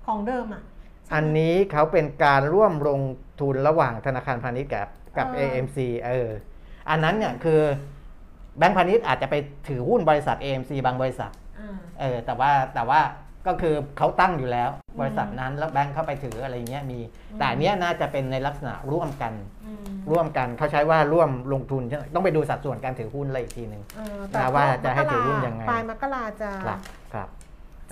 [0.06, 0.62] ของเดิมอะ
[1.04, 3.00] ใช่ไหมอันนี้เขาเป็นการร่วมลง
[3.40, 6.28] ทุนระหว่างธนาคารพาณิชย์กับกับเออ AMC เออ
[6.90, 7.60] อันนั้นเนี่ยคือ
[8.58, 9.34] แบงก์พาณิชย์อาจจะไป
[9.68, 13.00] ถือหุ้นบริษัท AMC บางบริษัทอ่าเออ แต่ว่าแต่ว่า
[13.46, 19.32] ก็คือเขาตั้งอยู่แล้วอืมบริษัทนั้นแล้วแบงก์เข้าไปถืออะไรเงี้ยมีอืมแต่อันเนี้ยน่าจะเป็นในลักษณะร่วมกัน
[19.66, 26.78] อืมร่วมกันเขาใช้ว่าร่วมลงทุนใช่ไหมต้องไปดูสัดส่วนการถือหุ้นอะไรอีกทีหนึ่งเออแต่นะว่าจะให้ถือหุ้นยังไงปลายมกราจะครับ
[27.14, 27.28] ครับ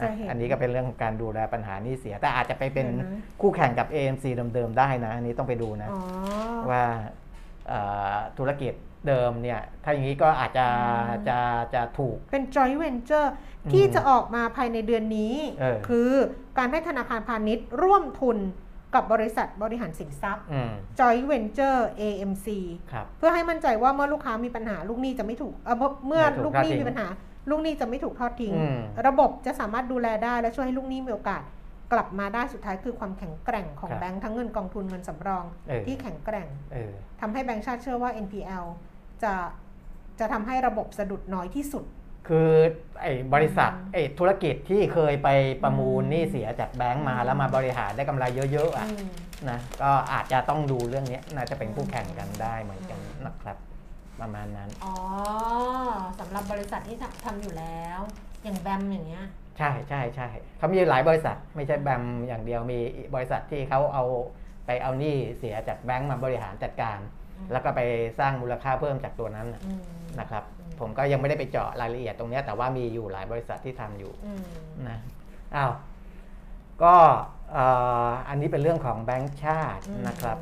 [0.01, 6.01] จะอะเห็นอันนี้ก็เป็นเรื่องของการดูแลปัญหาหนี้เสีย แต่อาจจะไปเป็นอือฮึคู่แข่งกับ AMC เดิมๆได้นะ อันนี้ต้องไปดูนะอ๋อ
[6.71, 6.83] ว่า
[7.69, 7.81] เอ่
[8.15, 8.73] อธุรกิจ
[9.09, 11.39] เดิมเนี่ย ถ้าอย่างนี้ก็อาจจะอืมจะ
[11.75, 13.29] จะถูกเป็น joint venture
[13.73, 16.11] ที่จะออกมาภายในเดือนนี้เออคือ
[16.59, 18.39] การให้ธนาคารพาณิชย์ร่วมทุน
[18.95, 22.47] กับบริษัทบริหารสินทรัพย์อืม joint venture AMC
[22.93, 27.07] ครับเพื่อให้มั่นใจว่าเมื่อลูกค้ามีปัญหาลูกหนี้จะไม่ถูกเอ่อเมื่อเมื่อไม่ถูกลูกหนี้ทอดทิ้งมีปัญหา
[27.51, 31.43] ลูกหนี้จะไม่ถูกทอดทิ้งอืมระบบจะสามารถดูแลได้และช่วยให้ลูกหนี้มีโอกาส
[31.93, 38.65] กลับมาได้สุดท้ายคือความแข็งแกร่งของครับแบงค์ทั้งเงินกองทุนเงินสำรองเออที่แข็งแกร่งเออทำให้แบงค์ชาติเชื่อว่า NPL
[39.23, 39.35] จะ
[40.21, 41.85] จะทำให้ระบบสะดุดน้อยที่สุด
[42.29, 42.49] คือ
[43.01, 45.29] ไอ้บริษัทอืมไอ้ธุรกิจที่เคยไป
[45.63, 49.07] ประมูลอืมหนี้เสียจากแบงก์มาอืมแล้วมาบริหารได้กำไรเยอะๆอะอืม
[49.51, 53.57] นะก็อาจจะต้องดูเรื่องนี้น่าจะเป็นคู่แข่งกันได้เหมือนกันนะครับ
[54.21, 54.95] ประมาณนั้น อ๋อ
[56.19, 58.01] สำหรับบริษัทที่ทำทำอยู่แล้ว
[58.45, 59.25] อย่างแบมอย่างเงี้ย
[59.59, 62.79] ใช่ใช่ใช่เขามีหลายบริษัทไม่ใช่แบมอย่างเดียวมี
[63.15, 64.05] บริษัทที่เขาเอา
[64.67, 66.99] ไปเอาหนี้เสียจากแบงก์มาบริหารจัดการ
[67.37, 67.81] อืมแล้วก็ไป
[68.19, 69.83] สร้างมูลค่าเพิ่มจากตัวนั้นน่ะอืม
[70.21, 74.45] นะครับอืม ผมก็ยังไม่ได้ไปเจาะรายละเอียดตรงเนี้ยแต่ว่ามีอยู่หลายบริษัทที่ทำอยู่อืม
[74.89, 74.99] นะ
[75.57, 75.73] อ้าว
[76.83, 76.95] ก็
[77.53, 77.65] เอ่
[78.07, 80.39] ออันนี้เป็นเรื่องของแบงก์ชาติอืมนะครับ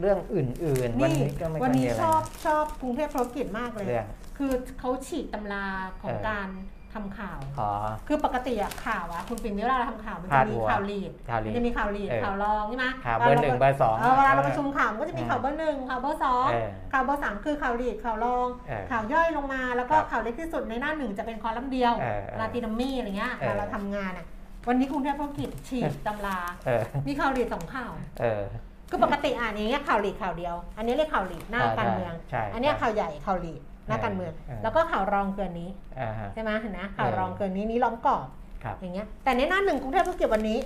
[0.00, 4.06] เรื่องอื่นๆ วันนี่นี้ก็ไม่วัค่อยนมีนี้อะไรชอบนะชอบกรุงเทพธุรกิจมากเลยเรื่อง
[4.38, 5.66] คือเขาฉีกตำรา
[6.02, 6.48] ของเออการ
[6.94, 7.70] ทำข่าว อ๋อ
[8.08, 24.26] คือปกติอะข่าวอะคุณปิ่นเวลาเราทำข่าวมันพาจะดมีหัวข่าวลีดข่าวลีดมันจะมีข่าวลีดเออ ข่าวรองใช่ไหมข่าวเบอร์หนึ่งเบอร์สอง เออเวลาเราประชุมข่าวมันก็จะมีข่าวเบอร์หนึ่งข่าวเบอร์สองเออข่าวเบอร์สามคือข่าวลีดข่าวรอง เออข่าวย่อยลงมาแล้วก็ครับข่าวเล็กที่สุดในหน้าหนึ่งจะเป็นคอลัมน์เดียวเออเออลาตินามี่อะไรเงี้ยเออเวลาเราทำงานอะ
[24.68, 28.42] วันนี้กรุงเทพธุรกิจฉีกตำรา เออ มีข่าวลีดสองข่าว เออ
[28.90, 35.70] คือปกติอ่านอย่างเงี้ยข่าวลีดข่าวเดียว อันนี้เรียกข่าวลีดหน้าใช่การเมือง ใช่อันเนี้ยใช่ข่าวใหญ่ข่าวลีดห น้าเออการเมืองเออแล้วก็ข่าวรองเกินนี้
[36.00, 38.26] อ่าฮะใช่ไหมเห็นไหมข่าวเออรองเกินนี้นี้ล้อมกรอบ
[38.64, 40.58] ครับอย่างเงี้ยแต่ในหน้าหนึ่งกรุงเทพธุรกิจวันนี้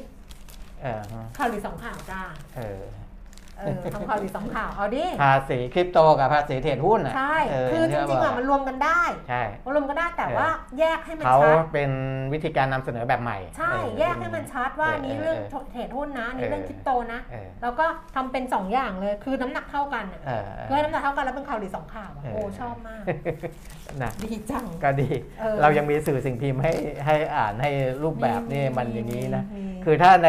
[0.83, 2.21] เออฮะข่าวลีดสองข่าวจ้า
[3.59, 10.49] เออเออทำข่าวลีดสองข่าวเอาดิภาษีคริปโตกับภาษีเทรดหุ้นอะใช่เคือจริงๆอะมันรวมกันได้ใช่มันรวมกันได้แต่ว่า
[10.79, 11.91] แยกให้มันเขาชัดเป็น
[12.33, 23.03] วิธีการนำเสนอแบบใหม่ ใช่เออแยกให้มันชัดว่าเออนี้เออเรื่องเออเทรดหุ้นนะนี่เรื่องเออคริปโตนะเออแล้วก็ทำเป็นสองอย่างเลยคือน้ำหนักเท่ากันอะเออคือให้น้ำหนักเท่ากันแล้วเป็นข่าวลีดสองข่าวอะเออโอ้ชอบมาก
[24.03, 25.09] นะดีจังก็ดี
[25.41, 26.73] เออเรายังมีสื่อสิ่งพิมพ์ให้
[27.07, 27.71] ให้อ่านให้
[28.03, 30.29] รูปแบบนี่มันอย่างนี้นะมีคือถ้าใน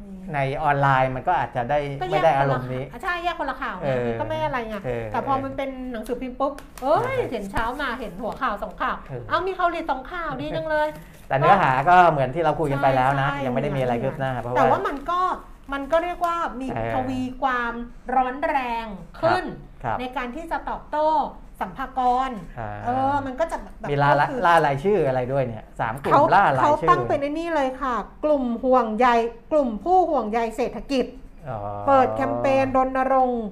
[0.00, 0.01] มี
[0.34, 6.52] ในออนไลน์มันก็อาจจะได้ก็แยไม่กได้คนละอารมณ์นี้ข่าวใช่แยกคนละข่าวไงเออก็ไม่อะไรไงเออแต่พอมันเป็นหนังสือพิมพ์ปุ๊บ
[6.82, 10.88] เอ้ยเออเห็นเช้ามาเห็นหัวข่าวสองข่าวเออเอามีข่าวลีดสองข่าวดีจังเลย
[11.28, 15.20] แต่เนื้อหาก็เหมือนที่เราคุยกันไปแล้วนะใช่ยังไม่ได้มีอะไรคืบหน้าเพราะแต่ว่าว่ามันก็
[15.72, 17.72] มันก็เรียกว่ามีเออทวีความ
[18.14, 18.86] ร้อนแรง
[19.20, 19.44] ขึ้น
[19.84, 21.08] ครับในการที่จะตอบโต้
[21.62, 27.94] สัมภากรอ่าเออมันก็จะแบบมีล่าก็คือล่ารายชื่ออะไรด้วยเนี่ยสามกลุ่เขามล่ารายเขาชื่อตั้งเป็นไอ้นี่เลยค่ะ
[28.24, 29.06] กลุ่มห่วงใย
[29.52, 31.06] กลุ่มผู้ห่วงใยเศรษฐกิจ
[31.48, 33.44] อ๋อเปิดแคมเปญรณรงค์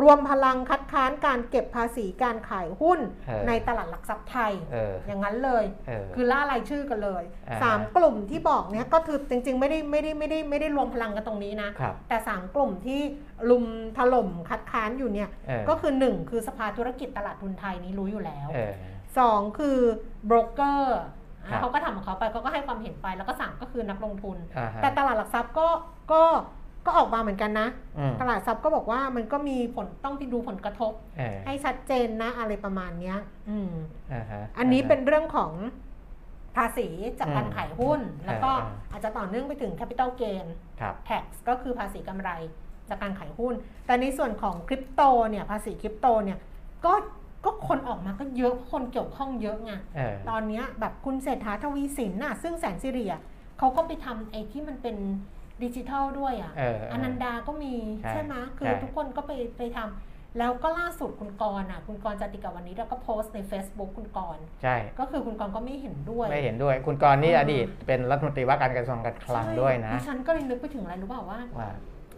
[0.00, 13.00] รวมพลังคัดค้านการเก็บภาษีการขายหุ้นเออในตลาดหลักทรัพย์ไทยเอออย่างนั้นเลยเออคือล่ารายชื่อกันเลยอ่าสามกลุ่มที่บอกเนี้ยก็คือจริงๆ ไม่ได้ไม่ได้ไม่ได้ไม่ได้รวมพลังกันตรงนี้นะครับแต่สามกลุ่มที่
[13.50, 13.64] ลุม
[13.96, 18.72] ถล่มคัดค้านอยู่เนี่ยเออก็คือหนึ่งคือสภาธุรกิจตลาดทุนไทยนี้รู้อยู่แล้วเออ
[19.18, 19.78] สองคือ
[20.26, 21.00] โบรกเกอร์
[21.48, 25.68] ครับเขาก็ทำของเขาไปเขาก็ให้ความเห็นไปแล้วก็สามก็คือนักลงทุนอ่าฮะแต่ตลาดหลักทรัพย์ก็
[26.12, 26.22] ก็
[26.86, 27.68] ก็ออกมาเหมือนกันนะ
[27.98, 33.18] อืมตลาดทรัพย์ก็บอกว่ามันก็มีผลต้องไปดูผลกระทบเออให้ชัดเจนนะอะไรประมาณเนี้ย
[33.48, 33.72] อืม
[34.12, 35.52] อ่าฮะอันนี้เป็นเรื่องของ
[36.56, 36.88] ภาษี
[37.20, 40.46] จากการอืมขายหุ้น แล้วก็อ่าอาจจะต่อเนื่องไปถึง capital gain
[40.80, 42.30] ครับ tax ก็คือภาษีกำไร
[42.88, 43.54] จากการขายหุ้น
[43.86, 46.38] แต่ในส่วนของคริปโตเนี่ยภาษีคริปโตเนี่ย
[46.84, 46.94] ก็
[47.44, 53.22] ก็คนออกมาก็เยอะคนเกี่ยวข้องเยอะไงเออตอนเนี้ยแบบคุณเศรษฐาทวีสินน่ะซึ่งแสนสิริอะ
[53.58, 54.96] เขาก็ไปทำไอ้ที่มันเป็น
[55.62, 71.70] ดิจิทัลด้วยอะเออเอออนันดาก็มีใช่ใช่ไหมคือใช่ทุกคนก็ไปไปทำแล้วก็ล่าสุดคุณกรณ์อะคุณกรณ์จติกาวันนี้แล้วก็โพสต์ใน Facebook คุณกรณ์ใช่ก็คือคุณกรณ์ก็ไม่เห็นด้วย ไม่เห็นด้วย คุณกรณ์นี่เอออดีตเป็นรัฐมนตรีว่าการกระทรวงการคลังด้วยนะใช่ดิฉันก็เลยนึกไปถึงอะไรรู้เปล่าว่าว่า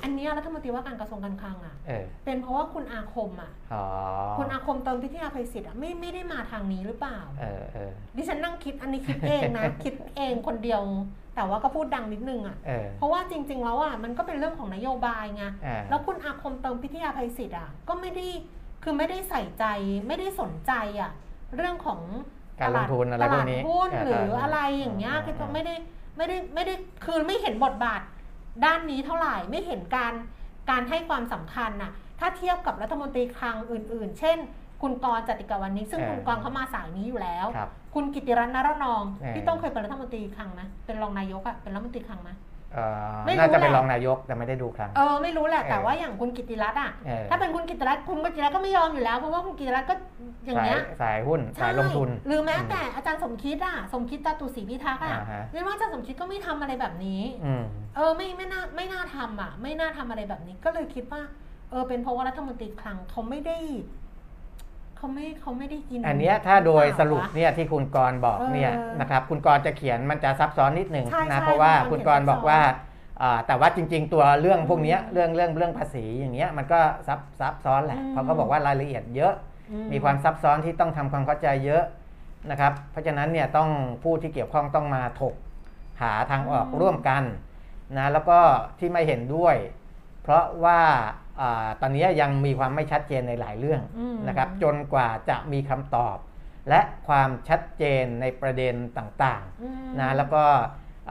[0.02, 3.84] อันเนี้ยรัฐมนตรีว่าการกระทรวงการคลังอะ เออเป็นเพราะว่าคุณอาคมอะ อ๋อ
[4.38, 10.82] คุณอาคมเติมพิทยาภัยศิษย์อะไม่ไม่ได้มาทางนี้หรือเปล่า เออเออดิฉันนั่งคิดอันนี้คิดเองนะ คิดเองคนเดียว
[11.34, 18.26] แต่ว่าก็พูดดังนิดนึงอะ เออเพราะว่าจริง ๆ แล้วอะมันก็เป็นเรื่องของนโยบายไง อ่าแล้วคุณอาคมเติมพิทยาภัยศิษย์อะก็ไม่ได้
[18.82, 19.64] คือไม่ได้ใส่ใจ
[20.06, 21.10] ไม่ได้สนใจอะ
[21.56, 22.00] เรื่องของ
[22.60, 25.74] การลงทุนอะไรตพวลากดนี้หุ้นเหรืออะไรอย่างเงี้ยอ่าคือไม่ได้
[26.16, 26.74] ไม่ได้ไม่ได้
[27.04, 28.00] คือไม่เห็นบทบาท
[28.64, 30.12] ด้านนี้เท่าไหร่ไม่เห็นการ
[30.70, 34.38] การให้ความสำคัญน่ะถ้าเทียบกับรัฐมนตรีคลังอื่น ๆ เช่น
[34.82, 42.40] คุณกรณ์จติกาวันนี้ ซึ่งเออคุณกรณ์เขามาสายนี้อยู่แล้วครับคุณกิติรัตน์นรนองเออพี่ต้องเคยเป็นรัฐมนตรีคลังไหมเป็นรองนายกอะเป็นรัฐมนตรีคลังไหมเอ่อ
[43.26, 49.94] ไม่รู้น่าจะเป็นแหละ รองนายกแต่ไม่ได้ดูครั้ง เออไม่รู้แหละเออแต่ว่าอย่างคุณกิติรัตน์อะเออ ถ้าเป็นคุณกิติรัตน์คุณกิติรัตน์ก็ไม่ยอมอยู่แล้วเพราะว่าคุณกิติรัตน์ก็
[50.46, 57.62] อย่างสายเงี้ยสายหุ้นใช่สายลงทุน หรือแม้แต่อาจารย์สมคิดอะสมคิดตาตุศรีพิทักษ์อะอ่าฮะ เรียกว่าอาจารย์สมคิดก็ไม่ทำอะไรแบบนี้ อืม
[57.96, 61.22] เออไม่ไม่น่าไม่น่าทำอะ ไม่น่าทำอะไรแบบนี้ก็เลยคิดว่า
[61.70, 63.58] เออเป็นเพราะว่ารัฐมนตรีคลังเขาไม่ได้
[64.96, 79.34] เขาไม่เขาไม่ได้ยินอันเนี้ยถ้าโดยสรุปหอเปล่าวะเนี่ยที่คุณกรณ์บอกเนี่ยเออนะครับคุณกรณ์จะเขียนมันจะซับซ้อนนิดหนึ่งใช่นะใช่เพราะว่าคุคุณณกกรรณ์ณ์เขียนบอกว่าซับซ้อ่าแต่ว่าจริง ๆ ตัวเรื่องพวกเนี้ยอืมเรื่องเรื่องเรื่องภาษีอย่างเงี้ยมันก็ซับซับซ้อนแหละอืมเพราะเขาบอกว่ารายละเอียดเยอะ
[79.70, 81.84] อืมีความซับซ้อนที่ต้องทำความเข้าใจเยอะ
[82.50, 83.68] นะครับ เพราะฉะนั้นเนี่ยต้อง
[84.02, 85.34] ผู้ที่เกี่ยวข้องต้องมาถก
[86.02, 87.22] หาทางออกร่วมกัน
[87.96, 88.38] นะแล้วก็
[88.78, 89.56] ที่ไม่เห็นด้วย
[90.22, 91.25] เพราะว่าอา
[91.80, 96.16] ตอนนี้ยังมีความไม่ชัดเจนในหลายเรื่องอืมนะครับจนกว่าจะมีคำตอบ
[96.68, 100.44] และความชัดเจนในประเด็นต่างอืมๆนะแล้วก็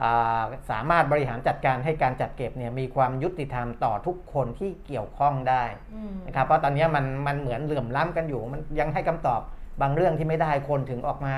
[0.02, 5.64] อ่าสามารถบริหารจัดการให้การจัดเก็บเนี่ยมีความยุติธรรมต่อทุกคนที่เกี่ยวข้องได้
[5.94, 9.40] อืมนะครับเพราะตอนนี้มันมันเหมือนเหลื่อมล้ำกันอยู่ มันยังให้คำตอบ
[9.80, 11.36] บางเรื่องที่ไม่ได้คนถึงออกมา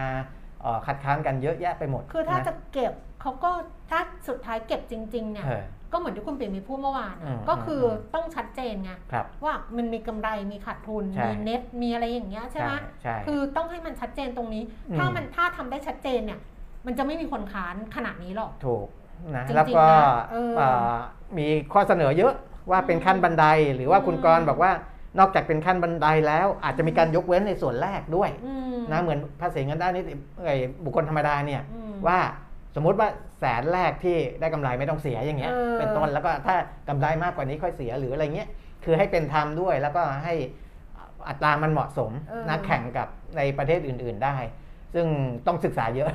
[0.63, 3.51] เอ่อคัดค้านกันเยอะแยะไปหมด คือถ้านะจะเก็บ เขาก็
[3.91, 16.41] ถ้าสุดท้ายเก็บจริง ๆ เนี่ยเออก็เหมือนที่คุณปิ่มมีพูดเมื่อวานอะอืมก็คืออมต้องชัดเจนไงครับว่ามันมีกำไรมีขาดทุนใช่มีเน็ตมีอะไรอย่างเงี้ยใช่ไหมใช่คือต้องให้มันชัดเจนตรงนี้อืมถ้ามันถ้าทำได้ชัดเจนเนี่ย
[16.87, 18.87] มันจะไม่มีคนค้านขนาดนี้หรอกถูก
[19.35, 20.01] นะจริงๆแล้วก็นะ
[20.31, 20.95] เออเอ่อ
[21.39, 22.33] มีข้อเสนอเยอะ
[22.71, 23.45] ว่าเป็นขั้นบันได
[23.75, 24.73] หรือว่าคุณอืมกรณ์บอกว่า
[25.19, 30.13] นอกจากเป็นขั้นบันไดแล้ว อาจจะมีการยกเว้นในส่วนแรกด้วยอืมนะเหมือนภาษีเงินได้นิติ
[30.43, 32.48] เอ่ยบุคคลธรรมดาเนี่ยอืมว่าส
[32.81, 33.09] มมุติว่า
[33.41, 36.57] แสนแรกที่ได้กำไรไม่ต้องเสียอย่างเงี้ยเออเป็นต้นแล้วก็ถ้า
[36.89, 38.49] กำไรมากกว่านี้ค่อยเสียหรืออะไรเงี้ย
[38.85, 40.35] คือให้เป็นธรรมด้วยแล้วก็ให้
[41.29, 44.37] อัตรามันเหมาะสมเออนะแข่งกับในประเทศอื่น ๆได้
[44.95, 45.07] ซึ่ง
[45.47, 46.11] ต้องศึกษาเยอะ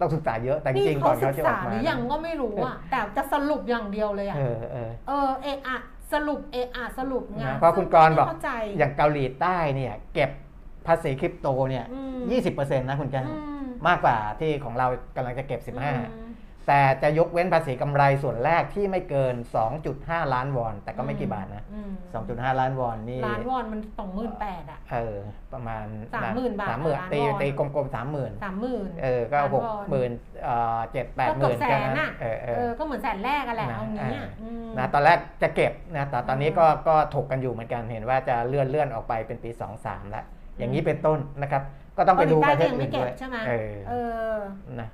[0.00, 5.78] ต้องศึกษาเยอะแต่จนี่ริงๆก่เขาอนศึเขากจะอษาอกมาหรือยังก็ไม่รู้อะแต่จะสรุปอย่างเดียวเลยอะเออเออเออเอะอะ
[6.12, 10.30] สรุปเอะอะสรุปไงนะเพราะคุณกรณ์บอกไม่เข้าใจอย่างเกาหลีใต้เนี่ย เก็บ
[10.86, 13.34] ภาษีคริปโตเนี่ยอืมยี่สิบเปอร์เซ็นต์นะคุณแก้วอื
[13.80, 16.30] มมากกว่าที่ของเรากำลังจะเก็บ 15อืม
[16.68, 19.34] แต่จะยกเว้นภาษีกำไรส่วนแรกที่ไม่เกิน
[19.84, 21.90] 2.5 ล้านวอน แต่ก็ไม่กี่บาทนะอืม
[22.26, 25.16] 2.5 ล้านวอนนี่ล้านวอนมันสองหมื่นแปดอะเออ
[25.52, 25.84] ประมาณ
[26.20, 30.10] 30,000 บาทสามหมื่นล้านตีวอนตีกลมๆสามหมื่นสามหมื่นเออก็ล้านหวกอนหมื่น
[30.44, 39.50] เอ่อเจ็ดแปดก็หเกือมื่บนแสแค่นนั้นน่ะเออเอเอออก็เหมือนแสนแรกกันแหละนะเอางี้อะอ่าอืมนะตอนแรกจะเก็บนะแต่ตอนนี้ก็ก็ถกกันอยู่เหมือนกันเห็นว่าจะเลื่อนเลื่อนออกไปเป็นปี
[39.80, 40.24] 2-3แล้ว
[40.58, 41.62] อย่างนี้เป็นต้นนะครับ
[42.00, 43.92] ก็ต้องไปดูประเทศเกาหลีอื่นใต้ก็ยังไม่เก็ด้บวยใช่ไหมเออเอ
[44.34, 44.36] อ
[44.80, 44.88] นะ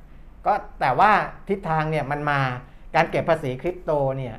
[0.46, 1.10] ก็แต่ว่า
[1.48, 2.40] ทิศทางเนี่ยมันมา
[2.94, 4.34] การเก็บภาษีคริปโตเนี่ย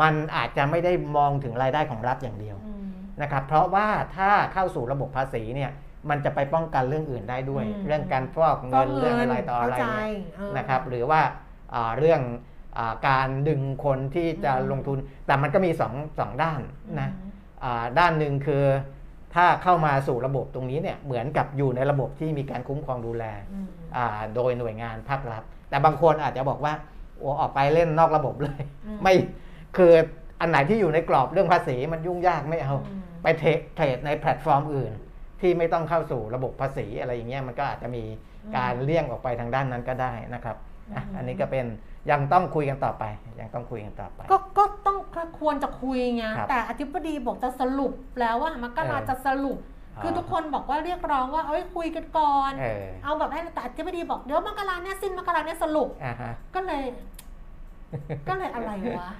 [0.00, 2.88] มันอาจจะไม่ได้มองถึงรายได้ของรัฐอย่างเดียวอืม
[3.22, 5.70] นะครับ เพราะว่าถ้าเข้าสู่ระบบภาษีเนี่ย
[6.10, 11.20] มันจะไปป้องกันเรื่องอื่นได้ด้วยอืมเรื่องการฟอกเงินเรื่องอะไรต่ออะไรเข้าใจเนี่ยเออนะครับ หรือว่า
[11.74, 12.20] อ่าเรื่อง
[12.78, 16.60] อาการดึงคนที่จะอืมลงทุน แต่มันก็มีสองสองด้าน
[17.00, 17.30] นะอืม
[17.64, 18.64] อ่าด้านหนึ่งคือ
[19.34, 23.66] ถ้าเข้ามาสู่ระบบตรงนี้เนี่ยเหมือนกับอยู่ในระบบที่มีการคุ้มครองดูแลอืม
[23.96, 26.72] อ่าโดยหน่วยงานภาครัฐ แต่บางคนอาจจะบอกว่า
[27.18, 29.14] โอ้ออกไปเล่นนอกระบบเลยอืมไม่
[29.76, 29.92] คือ
[30.40, 34.92] อันไหนที่อยู่ในกรอบเรื่องภาษีมันยุ่งยากไม่เอาอืมไปเทรดเทรดในแพลตฟอร์มอื่น
[35.40, 38.04] ที่ไม่ต้องเข้าสู่ระบบภาษีอะไรอย่างเงี้ยมันก็อาจจะมี
[38.56, 40.56] การเลี่ยงออกไปทางด้านนั้นก็ได้นะครับ
[40.94, 41.66] อะอืมอันนี้ก็เป็น
[42.10, 43.04] ยังต้องคุยกันต่อไป
[43.40, 44.98] ยังต้องคุยกันต่อไป ก็ก็ต้อง
[45.40, 49.58] ควรจะคุยไงครับแต่อธิบดีบอกจะสรุปแล้วว่ามกราเออจะสรุป
[50.02, 56.84] คือทุกคนบอกว่าเรียกร้องว่าเอ้ยคุยกันก่อน เออ เอาแบบให้แต่อธิบดีบอกเดี๋ยวมกราเนี่ยสิ้นมกราเนี่ยสรุปอ่าฮะก็เลย
[58.28, 59.10] ก็เลยอะไรวะ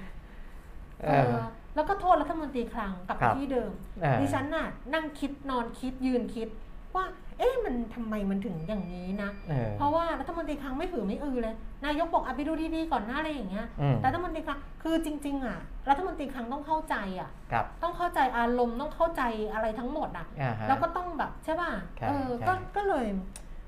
[1.04, 1.34] เอเออ อ
[1.74, 3.70] แล้วก็โทษรัฐมนตรีคลังกลับครัไปบที่เดิม
[4.02, 6.48] เออ ดิฉันน่ะนั่งคิดนอนคิดยืนคิด
[6.94, 7.04] ว่า
[7.40, 19.22] เอ๊ะมันทำไมมันถึงอย่างนี้นะเออเพราะว่ารัฐมนตรีคลังไม่หือไม่อือเลย นายกบอกอะไปดูดีๆก่อนหน้าอะไรอย่างเงี้ยอืมแต่รัฐมนตรีคลังคือจริง ๆ อะ รัฐมนตรีคลังต้องเข้าใจอะครับต้องเข้าใจอารมณ์ต้องเข้าใจ
[19.52, 23.06] อะไรทั้งหมดอะอ่าฮะแล้วก็ต้องแบบใช่ป่ะใช่เออใช่ก็ก็เลย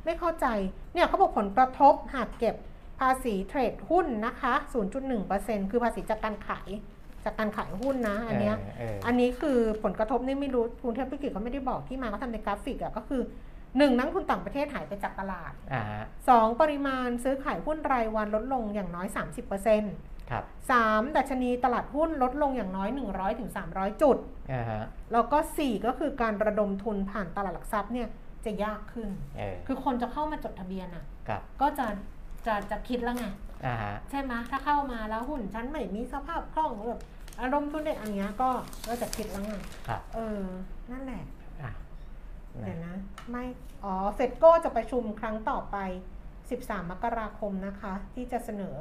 [0.04, 0.46] ไม่เข้าใจ
[0.94, 2.54] เนี่ยเขาบอกผลกระทบหากเก็บ
[3.00, 4.54] ภาษีเทรดหุ้นนะคะ
[5.12, 6.70] 0.1%คือภาษีจากการขาย
[7.24, 13.22] จากการขายหุ้นนะ อันเนี้ยเอออันนี้คือผลกระทบนี่ไม่รู้กรุงเทพธุรกิจเขาไม่ได้บอกที่มาเขาทำในกราฟิกอะก็คือ
[13.78, 19.06] หนึ่งนักลงทุนต่างประเทศหายไปจากตลาดอ่าฮะสองปริมาณซื้อขายหุ้นรายวันลดลงอย่างน้อย
[19.68, 24.16] 30%ครับสามดัชนีตลาดหุ้นลดลงอย่างน้อย 100ถึง300 จุด
[24.52, 28.08] อ่าฮะแล้วก็4ก็คือการระดมทุนผ่านตลาดหลักทรัพย์เนี่ย
[28.44, 31.86] จะยากขึ้น เออคือคนจะเข้ามาจดทะเบียนอะ ครับก็จะ
[32.46, 33.24] จะจะคิดแล้วไง
[33.66, 37.02] อ่าฮะใช่ไหมถ้าเข้ามาแล้วหุ้นฉันไม่มีสภาพคล่องแบบ
[37.40, 38.50] อารมณ์ทุนเด็ดอันเนี้ยก็
[38.88, 39.52] ก็จะคิดแล้วไง
[39.88, 40.40] ครับ เออ
[40.92, 41.41] นั่นแหละอะ
[42.60, 42.96] เดี๋ยวนะนะ
[43.30, 43.44] ไม่
[43.84, 45.76] อ๋อ เฟดโก้จะประชุมครั้งต่อไป
[46.36, 48.76] 13 มกราคมนะคะ ที่จะเสนอ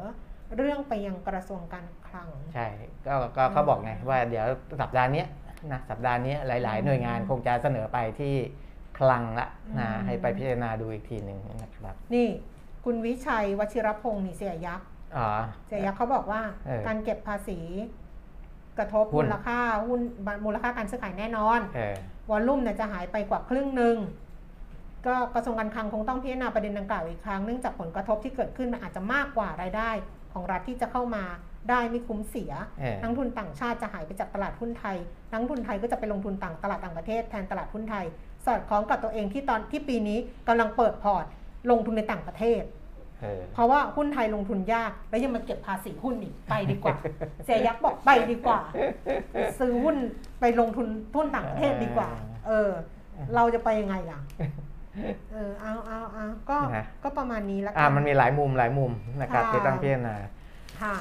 [0.57, 2.67] เรื่องไปยังกระทรวงการคลัง ใช่
[3.07, 4.45] ก็ก็เขาบอกไงว่าเดี๋ยว
[4.81, 5.27] สัปดาห์เนี้ย
[5.71, 8.35] นะสัปดาห์เนี้ยหลาย ๆ หน่วยงานคงจะเสนอไปที่
[8.97, 9.47] คลังละ
[9.79, 12.27] นะอืมให้ไปพิจารณาดูอีกทีหนึ่งนะครับ นี่
[12.85, 15.29] คุณวิชัยวชิรพงศ์นี่เสียยักษ์อ๋อ
[15.67, 18.00] เสียยักษ์เขาบอกว่าเออการเก็บภาษีก
[18.81, 20.01] ระทบหุ้นมูลค่าหุ้น
[20.45, 21.95] มูลค่าการซื้อขายแน่นอนเออ
[22.29, 23.97] วอลลุ่มเนี่ยจะหายไปกว่าครึ่งหนึ่ง
[25.07, 29.89] ก็กระทรวงการคลังคงต้องพิจารณาประเด็นดังกล่าวอีกครั้งเนื่องจากผลกระทบที่เกิดขึ้นมันอาจจะมากกว่ารายได้
[30.33, 31.23] ของรัฐที่จะเข้ามา
[31.69, 34.97] ได้ไม่คุ้มเสียเออนักลงทุนต่างชาติจะหายไปจากตลาดหุ้นไทย
[35.29, 38.05] นักลงทุนไทยก็จะไปลงทุนต่างตลาดต่างประเทศแทนตลาดหุ้นไทย
[38.45, 40.17] สอดคล้องกับตัวเองที่ตอนที่ปีนี้
[40.47, 41.25] กำลังเปิดพอร์ต
[41.71, 42.61] ลงทุนในต่างประเทศ
[43.21, 46.95] เออเพราะว่าหุ้นไทยลงทุนยาก แล้วยังมาเก็บภาษีหุ้นอีกไปดีกว่า
[47.45, 48.59] เสียยักษ์บอกไปดีกว่า
[49.59, 49.95] ซื้อหุ้น
[50.39, 52.09] ไปลงทุนทุนต่างประเทศดีกว่า
[52.47, 52.69] เออ
[53.35, 54.19] เราจะไปยังไงล่ะ
[55.31, 58.91] เออเอาเอาเอาก็นะก็ประมาณนี้แล้วกัอ่ามันมีหลายมุมหลายมุม
[59.21, 60.31] นะครับค่ะที่ต้องพิจารณาค่ะ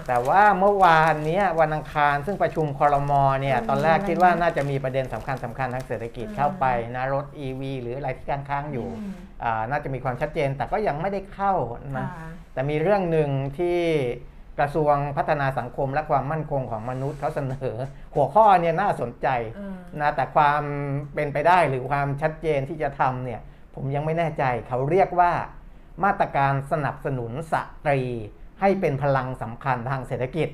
[0.08, 6.66] แต่ว่าเมื่อวานเนี้ยวันอังคารซึ่งประชุมคอรมอเนี่ยมันมีตอนแรกอะไรคิดว่านะน่าจะมีประเด็นสำคัญสำคัญทางเศรษฐกิจอืมเข้าไป
[6.96, 9.12] นะรถ EV หรืออะไรที่ค้างค้างๆอยู่อืม
[9.42, 11.54] อ่าน่าจะมีความชัดเจนแต่ก็ยังไม่ได้เข้า
[11.84, 12.06] นะค่ะ
[12.52, 13.80] แต่มีเรื่องหนึ่งที่
[14.58, 17.76] กระทรวงพัฒนาสังคมและความมั่นคงของมนุษย์เขาเสนอ
[18.14, 20.62] หัวข้อเนี่ยน่าสนใจเออนะแต่ความ
[21.14, 23.40] เป็นไปได้หรือความชัดเจนที่จะทำเนี่ย
[23.74, 25.32] ผมยังไม่แน่ใจเขาเรียกว่า
[26.04, 27.54] มาตรการสนับสนุนส
[27.86, 28.02] ตรี
[28.60, 30.48] ให้เป็นพลังสำคัญทางเศรษฐกิจ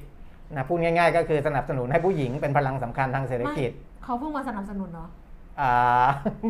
[0.53, 5.09] นะพูดง่าย ๆ ก็คือสนับสนุนให้ผู้หญิงเป็นพลังสำคัญทางเศรษฐกิจไม่เขาเพิ่งมาสนับสนุนเนาะ
[5.61, 5.75] อ่า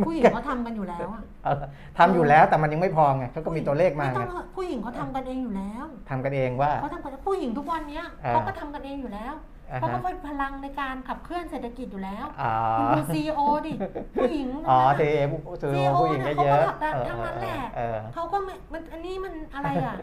[0.07, 1.57] ผู้หญิงเขาทำกันอยู่แล้วอะเออ
[1.99, 9.35] ทำอยู่แล้วแต่มันยังไม่พอไงเขาก็มีตัวเลขมาไต้ไงองผู้หญิงเขาทำกันเองอยู่แล้วทำกันเองว่าเขาทำกันผู้หญิงทุกวันเนี้ยอ่าเขาก็ทำกันเองอยู่แล้ว
[9.71, 13.73] อ่าเขาก็ฮะเป็นพลังในการขับเคลื่อนเศรษฐกิจอยู่แล้วอ๋อคุณดูซีโอดิ
[14.17, 19.97] ผู้หญิงอ๋อทั้เทงนั้นอะผู้ CEO ผู้หญิงก็เนี่ยเยอะเขาก็ผลักดันเออทั้งนั้นแหละเออเขาก็ไม่มันอันนี้มันอะไรอะ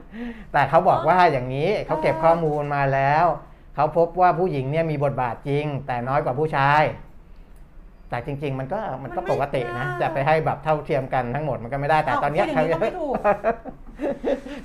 [0.53, 3.25] แต่เขาบอกว่าอย่างนี้เขาเก็บเออข้อมูลมาแล้ว
[3.75, 6.83] เขาพบว่าผู้หญิงเนี่ยมีบทบาทจริง แต่น้อยกว่าผู้ชาย
[8.09, 13.13] แต่จริง ๆ มันก็มันก็ปกตินะ จะไปให้แบบเท่าเทียมกันทั้งหมดมันก็ไม่ได้แต่ตอนเนี้ยพูดอย่างนี้ก็ไม่ถูก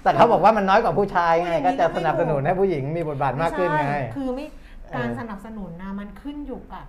[0.02, 6.86] แต่เขาบอกว่ามันน้อยกว่าผู้ชายไงพูดอย่างนี้ก็จะก็ไม่สนับสนุนให้ผู้หญิงมีบทบาทมากขึ้นไงใช่คือไม่เออ การสนับสนุนนะมันขึ้นอยู่กับ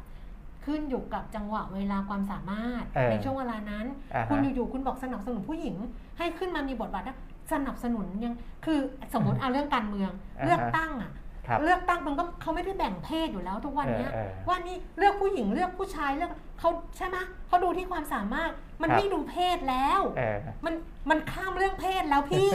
[0.66, 3.86] ขึ้นอยู่กับจังหวะเวลาความสามารถเออในช่วงเวลานั้น
[4.16, 5.76] อ่าฮะคุณอยู่ๆคุณบอกสนับสนุนผู้หญิง
[6.18, 7.18] ให้ขึ้นมามีบทบาทนะ
[7.54, 8.34] สนับสนุนยัง
[8.66, 8.80] คือ
[9.14, 11.24] สมมติเอาเรื่องการเมืองอ่าฮะเลือกตั้งอะครับ
[11.64, 20.74] เลือกตั้งมันก็เขาไม่ได้แบ่งเพศอยู่แล้วทุกวันเนี้ยเออเออว่านี่เลือกผู้หญิงเลือกผู้ชายเลือกเขาใช่ไหมเขาดูที่ความสามารถ มันครับไม่ดูเพศแล้วเออมัน
[21.10, 22.52] มันข้ามเรื่องเพศแล้วพี่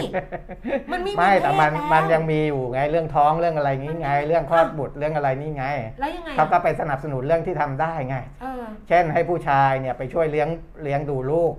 [0.92, 5.64] มันไม่มีไม่แต่มันเพศแล้วมันยังมีอยู่ไงเรื่องท้องเรื่องอะไรนี้ไง เรื่องคลอดบุตรเรื่องอะไรนี่ไง
[6.00, 10.48] แล้วยังไงอะเขาก็ไปสนับสนุนเรื่องที่ทำได้ไงเออเช่นให้ผู้ชายเนี่ยไปช่วยเลี้ยง
[10.82, 11.54] เลี้ยงดูลูก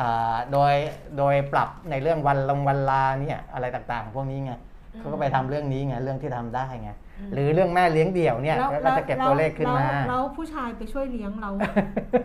[0.00, 0.74] อ่าโดย
[1.18, 4.65] โดยปรับในเรื่องวันลงวันลาเนี่ยอะไรต่างๆ พวกนี้ไงอืม
[4.98, 11.50] เขาก็ไปทำเรื่องนี้ไงเรื่องที่ทำได้ไงอืมหรือเรื่องแม่เลี้ยงเดี่ยวเนี่ยแล้วก็จะเก็บตัวเลขขึ้นมาแล้วแล้วผู้ชายไปช่วยเลี้ยงเรา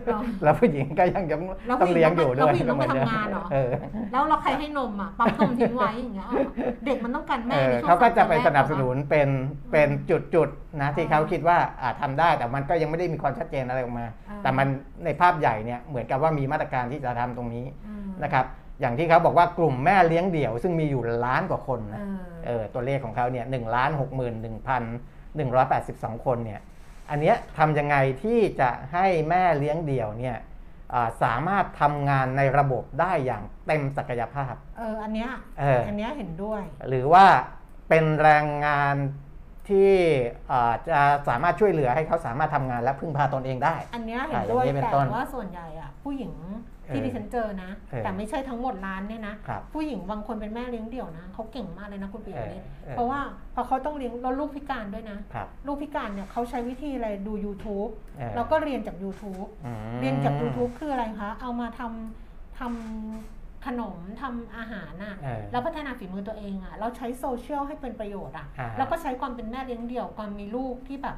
[0.06, 3.70] เราแล้วผู้หญิงก็ยังจะแล้วต้องเลี้ยงอยู่ด้วยแล้วผู้หญิงต้องไปก็เมืนทำงานเหรอเออ
[4.12, 6.34] แล้วเราใครให้นมอะปั๊มนมทิ้งไว้อย่างเงี้ยเอา
[6.86, 9.28] เด็กมันต้องการเอแม่อในช่วงเขาก็จะไปแรสนับสนุนเป็น
[9.72, 14.66] เป็นอืมจุดจุดๆนะที่อ่าเขาคิดว่าอาจทำได้แต่มันก็ยังไม่ได้มีความชัดเจนอะไรออกมาอ่าแต่มัน
[15.04, 18.44] ในภาพใหญ่เนี่ยเหมือนกับว่ามีมาตรการที่จะทำตรงนี้อืมนะครับ
[18.82, 22.04] อย่างที่เขาบอกว่ากลุ่มแม่เลี้ยงเดี่ยว ซึ่งมีอยู่ล้านกว่าคนเอนะอ
[22.46, 24.82] เออตัวเลขของเขาเนี่ยหนึ่งล้านหกหมื่นหนึ่งพัน
[25.36, 26.60] หนึ่งร้อยแปดสิบสองคนเนี่ย
[27.10, 30.36] อันเนี้ยทำยังไงที่จะให้แม่เลี้ยงเดี่ยวเนี่ย
[30.94, 35.30] อ่าสามารถทำงานในระบบได้อย่างเต็มศักยภาพ เอออันเนี้ย
[35.60, 37.26] เอออันเนี้ยเห็นด้วย หรือว่า
[37.88, 38.96] เป็นแรงงาน
[39.68, 39.92] ที่
[40.50, 46.32] อ่าจะสามารถช่วยเหลือให้เขาสามารถทำงานและพึ่งพาตนเองได้ อันเนี้ยเห็นด้วยอะอย่างนี้เป็นแต่ต้นว่าส่วนใหญ่อะผู้หญิง
[46.92, 53.20] ที่เออดิฉันเจอนะเออแต่ไม่ใช่ทั้งหมดร้านเนี่ยนะครับผู้หญิงบางคนเป็นแม่เลี้ยงเดี่ยวนะเขาเก่งมากเลยนะคุณปิยมิตรเออเออเพราะว่า
[53.54, 71.16] พอเขาต้องเลี้ยงแล้วลูกพิการด้วยนะครับลูกพิการเนี่ยเขาใช้วิธีอะไรดู YouTube เออแล้วก็เรียนจาก YouTube อืมเรียนจาก YouTube คืออะไรคะ เอามาทำทำขนมทำอาหารน่ะเออแล้วพัฒนาฝีมือตัวเองอะเราใช้โซเชียลให้เป็นประโยชน์อะอ่าแล้วก็ใช้ความเป็นแม่เลี้ยงเดี่ยวความมีลูกที่แบบ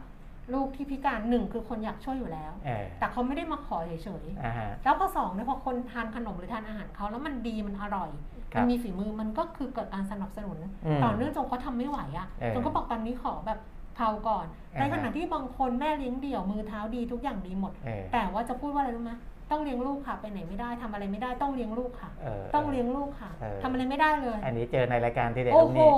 [0.52, 8.10] ลูกที่พิการหนึ่งคือคนอยากช่วยอยู่แล้ว เออแต่เขาไม่ได้มาขอเฉยอ่าฮะ ๆแล้วก็สองเนี่ยพอคนทานขนมหรือทานอาหารเขาแล้วมันดีมันอร่อย
[8.52, 13.58] ครับมันมีฝีมือมันก็คือเกิดการสนับสนุน อืมต่อเนื่องจนเขาทำไม่ไหวอะเออจนเขาบอกตอนนี้ขอแบบ
[13.96, 19.14] เผาก่อน อ่าฮะ ในขณะที่บางคนแม่เลี้ยงเดี่ยวมือเท้าดีทุกอย่างดีหมด เออแต่ว่าจะพูดว่าอะไรรู้ไหม
[19.50, 25.90] ต้องเลี้ยงลูกค่ะไปไหนไม่ได้ทำอะไรไม่ได้ต้องเลี้ยงลูกค่ะ เออ ต้องเลี้ยงลูกค่ะเออ ทำอะไรไม่ได้เลย อันนี้เจอในรายการที่เด็กโอ้ตรงโห นี้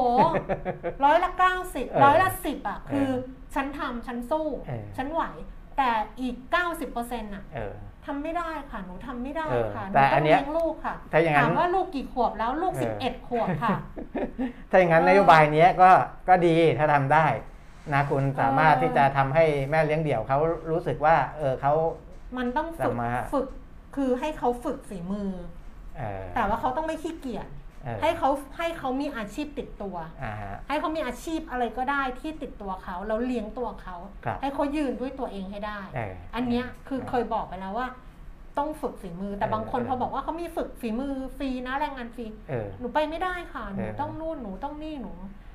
[1.04, 3.14] ร้อยละเก้าสิบเออร้อยละสิบอะ คือเออ
[3.54, 5.22] ฉันทำฉันสู้ เออ ฉันไหว
[5.76, 5.90] แต่
[6.20, 7.74] อีกเก้าสิบเปอร์เซ็นต์อะเออ
[8.06, 13.76] ทำไม่ได้ค่ะ หนูทำไม่ได้เออค่ะหนูแต่อัต้อนงเนี้ย เลี้ยงลูกค่ะ ถ้าอย่างนั้นถามว่าลูกกี่ขวบแล้วลูก เออสิบเอ็ดขวบค่ะ
[14.70, 15.90] ถ้าอย่างนั้นเออนโยบายเนี้ยก็
[16.28, 17.26] ก็ดีถ้าทำได้
[17.94, 20.38] นะคุณสามารถเออ ที่จะทำให้แม่เลี้ยงเดี่ยวเขา
[20.70, 21.72] รู้สึกว่า เออเขา
[22.36, 23.46] มันต้องฝึกสามารถ ฝึก
[23.96, 25.30] คือให้เขาฝึกฝีมือ
[25.96, 27.65] เออแต่ว่าเขาต้องไม่ขี้เกียจเออ
[28.02, 37.88] ให้เขาให้เขามีอาชีพติดตัวอ่าฮะให้เขามีอาชีพอะไรก็ได้ที่ติดตัวเขาแล้วเลี้ยงตัวเขาครับให้เขายืนด้วยตัวเองให้ได้เอออันเนี้ยคือเคยบอกไปแล้วว่า
[38.58, 45.12] ต้องฝึกฝีมือ แต่เออบางคนเออพอบอกว่าเขามีฝึกฝีมือฟรีนะแรงงานฟรีเออหนูไปไม่ได้ค่ะ หนูเออต้องนู่น หนูต้องนี่ หนู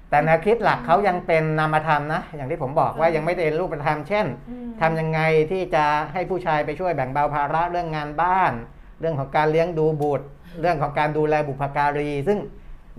[0.09, 5.19] แต่แนวคิดหลักเขายังเป็นนามธรรมนะ อย่างที่ผมบอกว่าเออยังไม่ได้รูปธรรม เช่นอืมทำยังไง
[5.51, 8.53] ที่จะให้ผู้ชายไปช่วยแบ่งเบาภาระเรื่องงานบ้าน
[9.01, 10.27] เรื่องของการเลี้ยงดูบุตร
[10.61, 12.39] เรื่องของการดูแลบุพการี ซึ่ง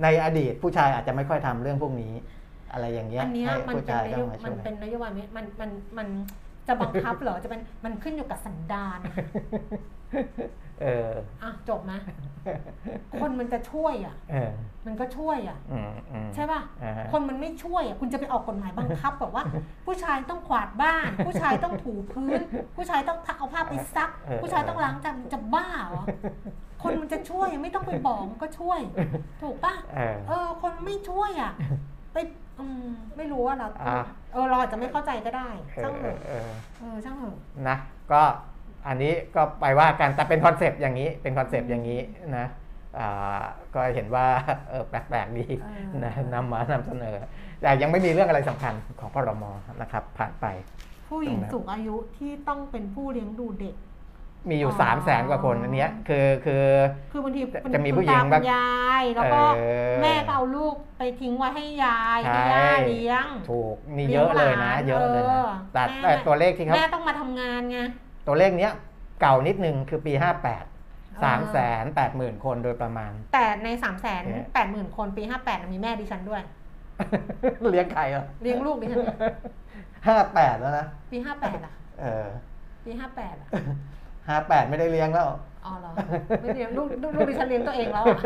[0.02, 2.12] ในอดีตผู้ชายอาจจะไม่ค่อยทำเรื่องพวกนี้
[2.72, 6.08] อะไรอย่างเงี้ยอันเนี้ยให้มันผู้เป็นชายนต้โยองมามัช่นวยเป็นนโยบายไหมมันมันมัน
[6.66, 8.98] จะบังคับเหรอจะเป็นมันขึ้นอยู่กับสันดาน
[10.80, 11.10] เออ
[11.42, 11.92] อะจบไหม
[13.20, 14.52] คนมันจะช่วยอะเออ
[14.86, 19.44] มันก็ช่วยอะอืมอืมใช่ป่ะอ่าฮะคนมันไม่ช่วยอะคุณจะไปออกกฎหมายบังคับแบบว่า
[19.86, 22.40] ผู้ชายต้องขวาดบ้าน ผู้ชายต้องถูพื้น
[22.76, 24.10] ผู้ชายต้องเอาผ้าไปซัก
[24.42, 26.04] ผู้ชายต้องล้างจานจะบ้าเหรอ
[26.82, 28.80] คนมันจะช่วยไม่ต้องไปบอกมันก็ช่วย
[29.42, 31.52] ถูกป่ะเออเออคนไม่ช่วยอะ
[32.12, 32.16] ไป
[32.60, 36.48] อืมไม่รู้ว่าเราอะเออเราอาจจะไม่เข้าใจก็ได้เอช่างอเถเออะอเออ
[36.78, 37.36] เออช่างเถอะ
[37.68, 37.76] นะ
[38.12, 38.22] ก็
[38.86, 42.00] อันนี้ก็ไปว่ากันแต่เป็นคอนเซปต์อย่างนี้เป็นคอนเซปต์อย่างนี้
[42.38, 42.46] นะ
[42.98, 43.42] อ่า
[43.74, 44.26] ก็เห็นว่า
[44.70, 45.46] เออแปลกๆดี
[46.04, 47.16] นะนำมานำเสนอ
[47.62, 49.44] แต่ยังไม่มีเรื่องอะไรสำคัญของพรม
[49.80, 50.46] นะครับผ่านไป
[51.08, 53.76] ผู้หญิงตรงนั้นสูงอายุที่ต้องเป็นผู้เลี้ยงดูเด็ก
[54.50, 56.66] มีอยู่อ๋อ3ามแสนกว่าคนอันเนี้ยคือคือ
[57.12, 57.42] คือบางที
[57.74, 59.60] จะมีคุณผู้หญิงตาบ้างคุณยายแล้วก็เอ
[59.92, 67.78] อแม่ก็เอาลูกไปทิ้งไว้ให้ยายใช่ให้ย่าเลี้ยง ถูกมีเลี้เยยงอะเลยนะหลานเยอะเลยเอนะอแต่แม่แต่ตัวเลขที่เขาแม่ต้องมาทำงานไง
[68.26, 68.72] ตัวเลขเนี้ย
[69.20, 70.24] เก่านิดนึงคือปี 58
[71.22, 76.42] 3แสน8หมื่นคนโดยประมาณ แต่ใน3ามแสนเนี่ยแปดหมื่นคนปี 58 มีแม่ดิฉันด้วย
[77.70, 79.16] เลี้ยงใครอะเลี้ยงลูกดิฉันเนี่ย
[80.08, 82.26] ห้าแปดแล้วนะ ปี 58อะเออ
[82.84, 83.48] ปี 58อะ
[84.28, 85.28] ห้าแปดไม่ได้เลี้ยงแล้ว
[85.66, 85.90] อ๋อเหรอ
[86.42, 88.20] ไม่เลี้ยงลูกลูกลูกดิฉันเลี้ยงตัวเองแล้วอะ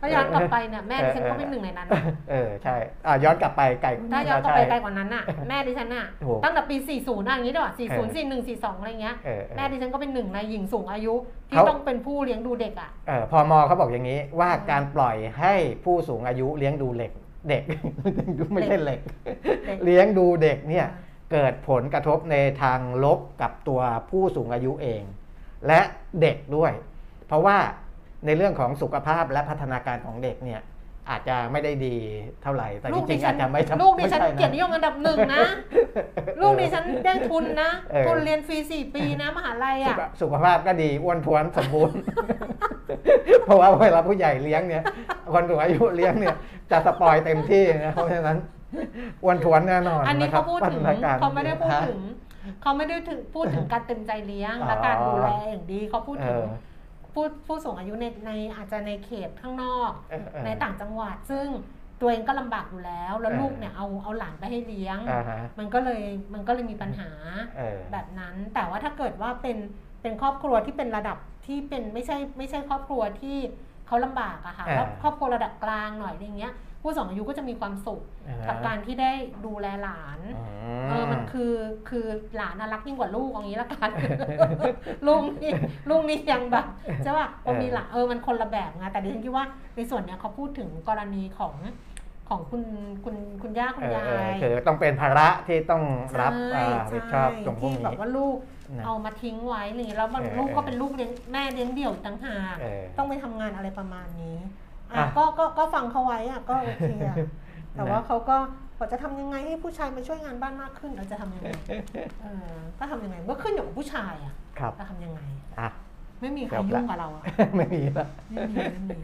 [0.00, 2.76] ถ้าย้อนกลับไปเนี่ยแม่ดิฉันก็เป็นหนึ่งในนั้นนะเออใช่
[3.06, 11.14] อะย้อนกลับไปไก่ถ้าย้อนกลับไปใช่ไกลกว่านั้นน่ะแม่ดิฉันน่ะถูกตั้งแต่ปี 40น่ะอย่างนี้ด้วยเออ40 41 42อะไรเงี้ยเออเออแม่ดิฉันก็เป็นหนึ่งในหญิงสูงอายุ
[11.48, 15.54] ที่เขาต้องเป็นผู้เลี้ยงดูเด็กอะเออพอมเขาบอกอย่างนี้ว่าการปล่อยให้
[15.84, 17.12] ผู้สูงอายุเลี้ยงดูเหล็ก
[17.48, 17.62] เด็ก
[18.52, 19.00] ไม่ใช่เหล็ก
[19.66, 20.86] เด็ก เลี้ยงดูเด็กเนี่ย
[21.32, 23.80] เกิดผลกระทบในทางลบกับตัว
[24.10, 25.02] ผู้สูงอายุเอง
[25.66, 25.80] และ
[26.20, 26.72] เด็กด้วย
[27.28, 27.56] เพราะว่า
[28.26, 30.62] ในเรื่องของสุขภาพและพัฒนาการของเด็กเนี่ย
[31.10, 31.96] อาจจะไม่ได้ดี
[32.42, 35.44] เท่าไหร่ แต่จลูกริดิงๆฉัอาจจะไม่ลูกดิฉันไม่ใช่ะเกียรตินิยมอันดับหนึ่งนะ
[36.40, 41.98] ลูกดิฉันได้ทุนนะเออทุนเรียนฟรีสี่ปีนะมหาลัยสุอะขสุขภาพก็ดีอ้วนท้วนสมบูรณ์
[43.44, 44.82] เพราะว่าเวลาผู้ใหญ่เลี้ยงเนี่ย
[45.32, 46.36] คนสูงอายุเลี้ยงเนี่ย
[46.70, 48.38] จะสปอยเต็มที่นะ เพราะฉะนั้น
[49.22, 52.00] อ้วนท้วนแน่นอน อันนี้ะครับเขาพูดถึงพัฒนกรเขาไม่ได้พูดฮะถึง
[52.62, 56.58] เขาไม่ได้ถึงพูดถึงการเต็มใจเลี้ยงอ๋อและการดูแลอย่างดีเขาพูดถึงเออ
[57.12, 61.46] ผู้ผู้สูงอายุในในอาจจะในเขตข้างนอกเออเออในต่างจังหวัด ซึ่ง
[62.00, 66.02] ตัวเองก็ลำบากอยู่แล้ว แล้วเออลูกเนี่ยเอาเอาหลานไปให้เลี้ยงอ่าฮะมันก็เลย
[66.34, 67.10] มันก็เลยมีปัญหา
[67.56, 69.56] เออแบบนั้น แต่ว่าถ้าเกิดว่าเป็น
[70.02, 73.36] เป็นครอบครัวที่เป็นระดับที่เป็นไม่ใช่ไม่ใช่ครอบครัวที่
[73.86, 76.52] เขาลำบากอะค่ะเออแล้วครอบครัวระดับกลางหน่อยอะไรเงี้ย
[76.82, 79.12] ผู้สูงอายุก็จะมีความสุขอ่าฮะกับการที่ได้
[79.46, 80.44] ดูแลหลานอื
[80.88, 81.52] เออมันคือ
[81.88, 82.06] คือ
[82.36, 83.90] หลานน่ารักยิ่งกว่าลูกอย่างนี้ละกัน
[85.06, 85.52] ลูกนี่
[85.90, 86.66] ลูกนี่ยังแบบ
[87.02, 89.44] ใช่ป่ะพอมีหลานเออมันคนละแบบไงแต่ดิฉันคิดว่า
[89.76, 91.54] ในส่วนเนี้ยเขาพูดถึงกรณีของ
[92.28, 92.62] ของคุณ
[93.04, 95.82] คุณคุณย่าคุณเออยาเออยคือต้องเป็นภาระที่ต้อง
[96.20, 98.36] รับใช่อ่ารับผิดชอบตรงพวกที่นี้แบบว่าลูก
[98.76, 104.38] นะเอามาทิ้งไว้อะไรอย่างเงี้ยแล้วมันเออลูกก็เป็นลูกเลี้ยงแม่เลี้ยงเดี่ยวอีกต่างหากเออต้องไปทำงานอะไรประมาณนี้
[104.94, 107.16] อะอะก็ก็ก็ฟังเขาไว้อะก็โอเคอะ
[107.74, 108.36] แต่ว่านะเขาก็
[108.76, 111.50] เขาจะทำยังไงให้ผู้ชายมาช่วยงานบ้านมากขึ้นเราจะทำยังไง
[112.22, 115.20] เออก็ทำยังไงก็ขึ้นอยู่กับผู้ชายอะครับจะทำยังไง
[115.60, 115.72] อะ
[116.22, 117.22] ไม่มีใครจบละยุ่งกับเราอะ
[117.56, 118.98] ไม่มีแล้วไม่มีไม่มี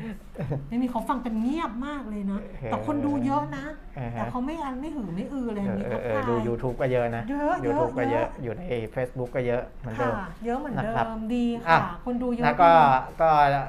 [0.68, 3.64] ไม่มีเขาฟังกันเงียบมากเลยนะเออแต่คนดูเยอะนะ
[3.98, 8.62] อ่าฮะแต่เขาไม่อันไม่หือไม่อือเลยเออมีเอทัอกเออทายดู YouTube ก็เยอะนะเยอะเยอะ YouTube ก็เยอะเยอะอยู่ใน
[8.94, 12.74] Facebook ก็เยอะเหมือนเดิค่ะมเยอะเหมือนเดินะครับมดีอะค่ะ คนดูเยอะแล้วก็ดี
[13.20, 13.28] ก็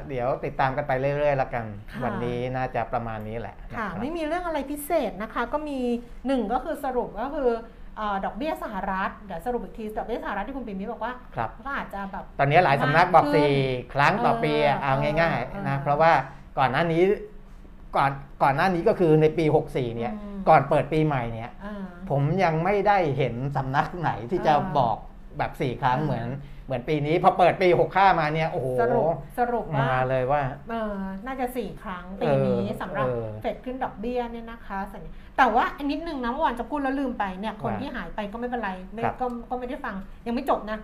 [0.10, 5.80] เดี๋ยวติดตามกันไปเรื่อยๆแล้วกันค่ะวันนี้น่าจะประมาณนี้แหละค่ะนะครับไม่มีเรื่องอะไรพิเศษนะคะ ก็มี
[6.28, 7.79] หนึ่งก็คือสรุปก็คือเอ่อ
[8.26, 16.12] ดอกเบี้ยสหรัฐเดี๋ยวสรุปอีกทีดอกเบี้ยสหรัฐที่คุณปิ่มมิบอกว่าครับก็อาจจะแบบตอนนี้หลายสำนักบอกมากขึ้น4ครั้งต่อปีอะเออเอาง่ายเออๆนะเออเพราะว่า
[16.60, 17.02] ก่อนหน้านี้
[17.96, 18.12] ก่อน
[18.44, 24.98] ก่อนหน้านี้ก็คือในปี 64 เนี่ยอืมก่อนเปิดปีใหม่เนี่ยอ่าผมยังไม่ได้เห็นสำนักไหนที่จะเออบอก
[25.38, 26.28] แบบ 4 ครั้งเออเหมือน
[26.70, 29.06] เหมือนปีนี้พอเปิดปี 65 มาเนี่ยโอ้โหสรุป
[29.40, 30.96] สรุปว่ามาเลยว่าเออ
[31.26, 39.96] น่าจะสี่ครั้งปีนี้เออสำหรับเออเฟดขึ้นดอกเบี้ยเนี่ยนะคะสัญญาแต่ว่าอันนิดนึงนะเมื่อวานจะพูดแล้วลืมไปเนี่ยคนว่าที่หายไปก็ไม่เป็นไรไม่ครับก็ก็ไม่ได้ฟัง
[40.28, 40.78] ยังไม่จบนะ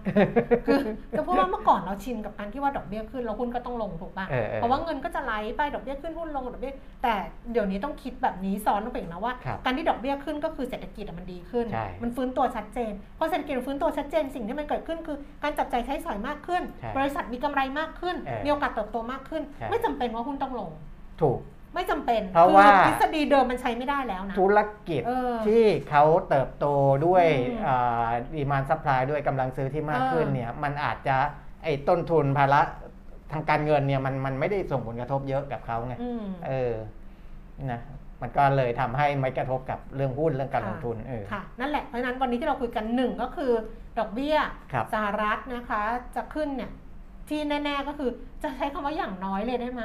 [0.66, 0.80] คือ
[1.18, 6.74] จะพูดว่าเมื่อก่อนเราชินกับการที่ว่าดอกเบี้ยขึ้นแล้วหุ้นก็ต้องลงถูกป่ะเออเออเพราะว่าเงินก็จะไหลไปดอกเบี้ยขึ้นหุ้นลงดอกเบี้ย
[7.04, 7.14] แต่
[7.52, 20.70] เดี๋ยวนี้ต้องคิดแบบนี้ซ้อนลงไปอีกนะว่าครับการที่ดอกเบี้ยขึ้นก็คือเศรษฐกิจอะมันดีขึ้นใช่มันฟื้นตัวชัดเจนพอเศรษฐกิจมันฟื้นตัวชัดเจนสิ่งที่มันเกิดขึ้นคือการจับจ่ายใช้สอยมากขึ้นใช่บริษัทมีกำไรมากขึ้นเออมีโอกาสเติบโตมากขึ้นใช่ไม่จำเป็นว่าหุ้นต้องลง
[21.22, 21.40] ถูก
[21.74, 26.66] ไม่จำเป็น เพราะว่าคือทฤษฎีเดิมมันใช้ไม่ได้แล้วนะ ธุรกิจเออที่เขาเติบโต
[27.06, 27.26] ด้วย
[27.66, 27.74] อื
[28.08, 31.18] ม demand supply ด้วยกำลังซื้อที่มากขึ้นเออเนี่ย มันอาจจะ
[31.64, 32.62] ไอ้ต้นทุนภาระ
[33.32, 36.74] ทางการเงินเนี่ยมันมันไม่ได้ส่งผลกระทบเยอะกับเขาไงอืมเออ
[37.72, 37.82] นะ
[38.22, 43.52] มันก็เลยทำให้ไม่กระทบกับเรื่องหุ้นเรื่องการลงทุนเออค่ะ นั่นแหละ เพราะฉะนั้นวันนี้ที่เราคุยกันหนึ่งก็คือ
[43.98, 44.38] ดอกเบี้ย
[44.74, 45.82] ครับสหรัฐนะคะ
[46.16, 46.72] จะขึ้นเนี่ย
[47.30, 48.10] ที่แน่ๆก็คือ
[48.44, 49.84] จะใช้คำว่าอย่างน้อยเลยได้ไหม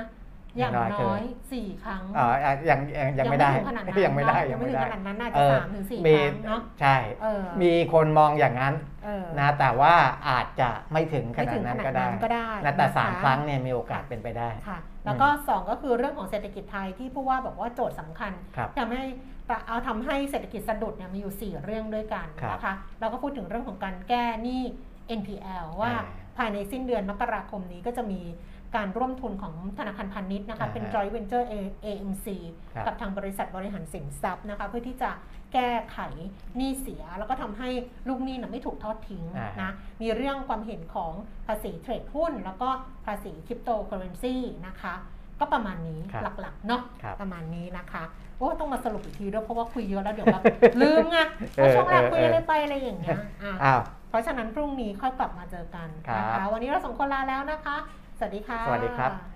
[0.58, 9.94] อย่างน้อยสี่ครั้งอ๋ออะยังยังยังไม่ได้ถึงขนาดนั้นยังไม่ได้เนอะยังไม่ได้ถึงขนาดนั้นน่าเอจะอสามถึงสี่มีครั้งเนาะใช่เออมีคนมองอย่างนั้นเออนะแต่ว่า
[10.28, 19.04] อาจจะไม่ถึงขไม่นาถึดงนั้ขนนาดก็ได้นั้นก็ได้นะแต่นะคะสามครั้งเนี่ยมีโอกาสเป็นไปได้ค่ะแล้วก็2ก็คือเรื่องของเศรษฐกิจไทยที่ผู้ว่าบอกว่าโจทย์สำคัญครับทำให้
[19.66, 24.62] เอาทำให้เศรษฐกิจสะดุดเนี่ยมีอยู่ 4 เรื่องด้วยกันครับนะคะแล้วก็พูดถึงเรื่องของการแก้หนี้
[25.20, 28.20] NPL ว่าอ่าภายในสิ้นเดือนมกราคมนี้ก็จะมี
[28.76, 32.26] การร่วมทุนของธนาคารพาณิชย์นะคะอ่าเป็น joint venture A- AMC
[32.74, 35.11] ครับกับทางบริษัทบริหารสินทรัพย์นะคะเพื่อที่จะ
[35.53, 35.98] แก้ไข
[36.57, 37.68] หนี้เสีย แล้วก็ทำให้
[38.09, 39.70] ลูกหนี้น่ะไม่ถูกทอดทิ้งอ่านะ
[40.03, 41.12] มีเรื่องความเห็นของ
[41.46, 42.68] ภาษีเทรดหุ้น แล้วก็
[43.07, 44.34] ภาษีคริปโตเคอร์เรนซี
[44.66, 44.94] นะคะ
[45.40, 48.03] ก็ประมาณนี้ครับหลักๆเนาะครับประมาณนี้นะคะ
[48.41, 50.45] โอ้ต้องมาสรุปอีกทีด้วยเพราะว่าคุยเยอะแล้วเดี๋ยวแบบ
[50.80, 51.18] ลืมไง
[51.61, 57.76] ว่าช่วงแรกคุยอะไรไปอะไรอย่างเงี้ยอะอ้าวเพราะฉะนั้นพรุ่งนี้ค่อยกลับมาเจอกันนะครัคะบวันนี้เราสองคนลาแล้วนะคะ
[58.18, 59.30] สวัสดีค่ะ สวัสดีครับ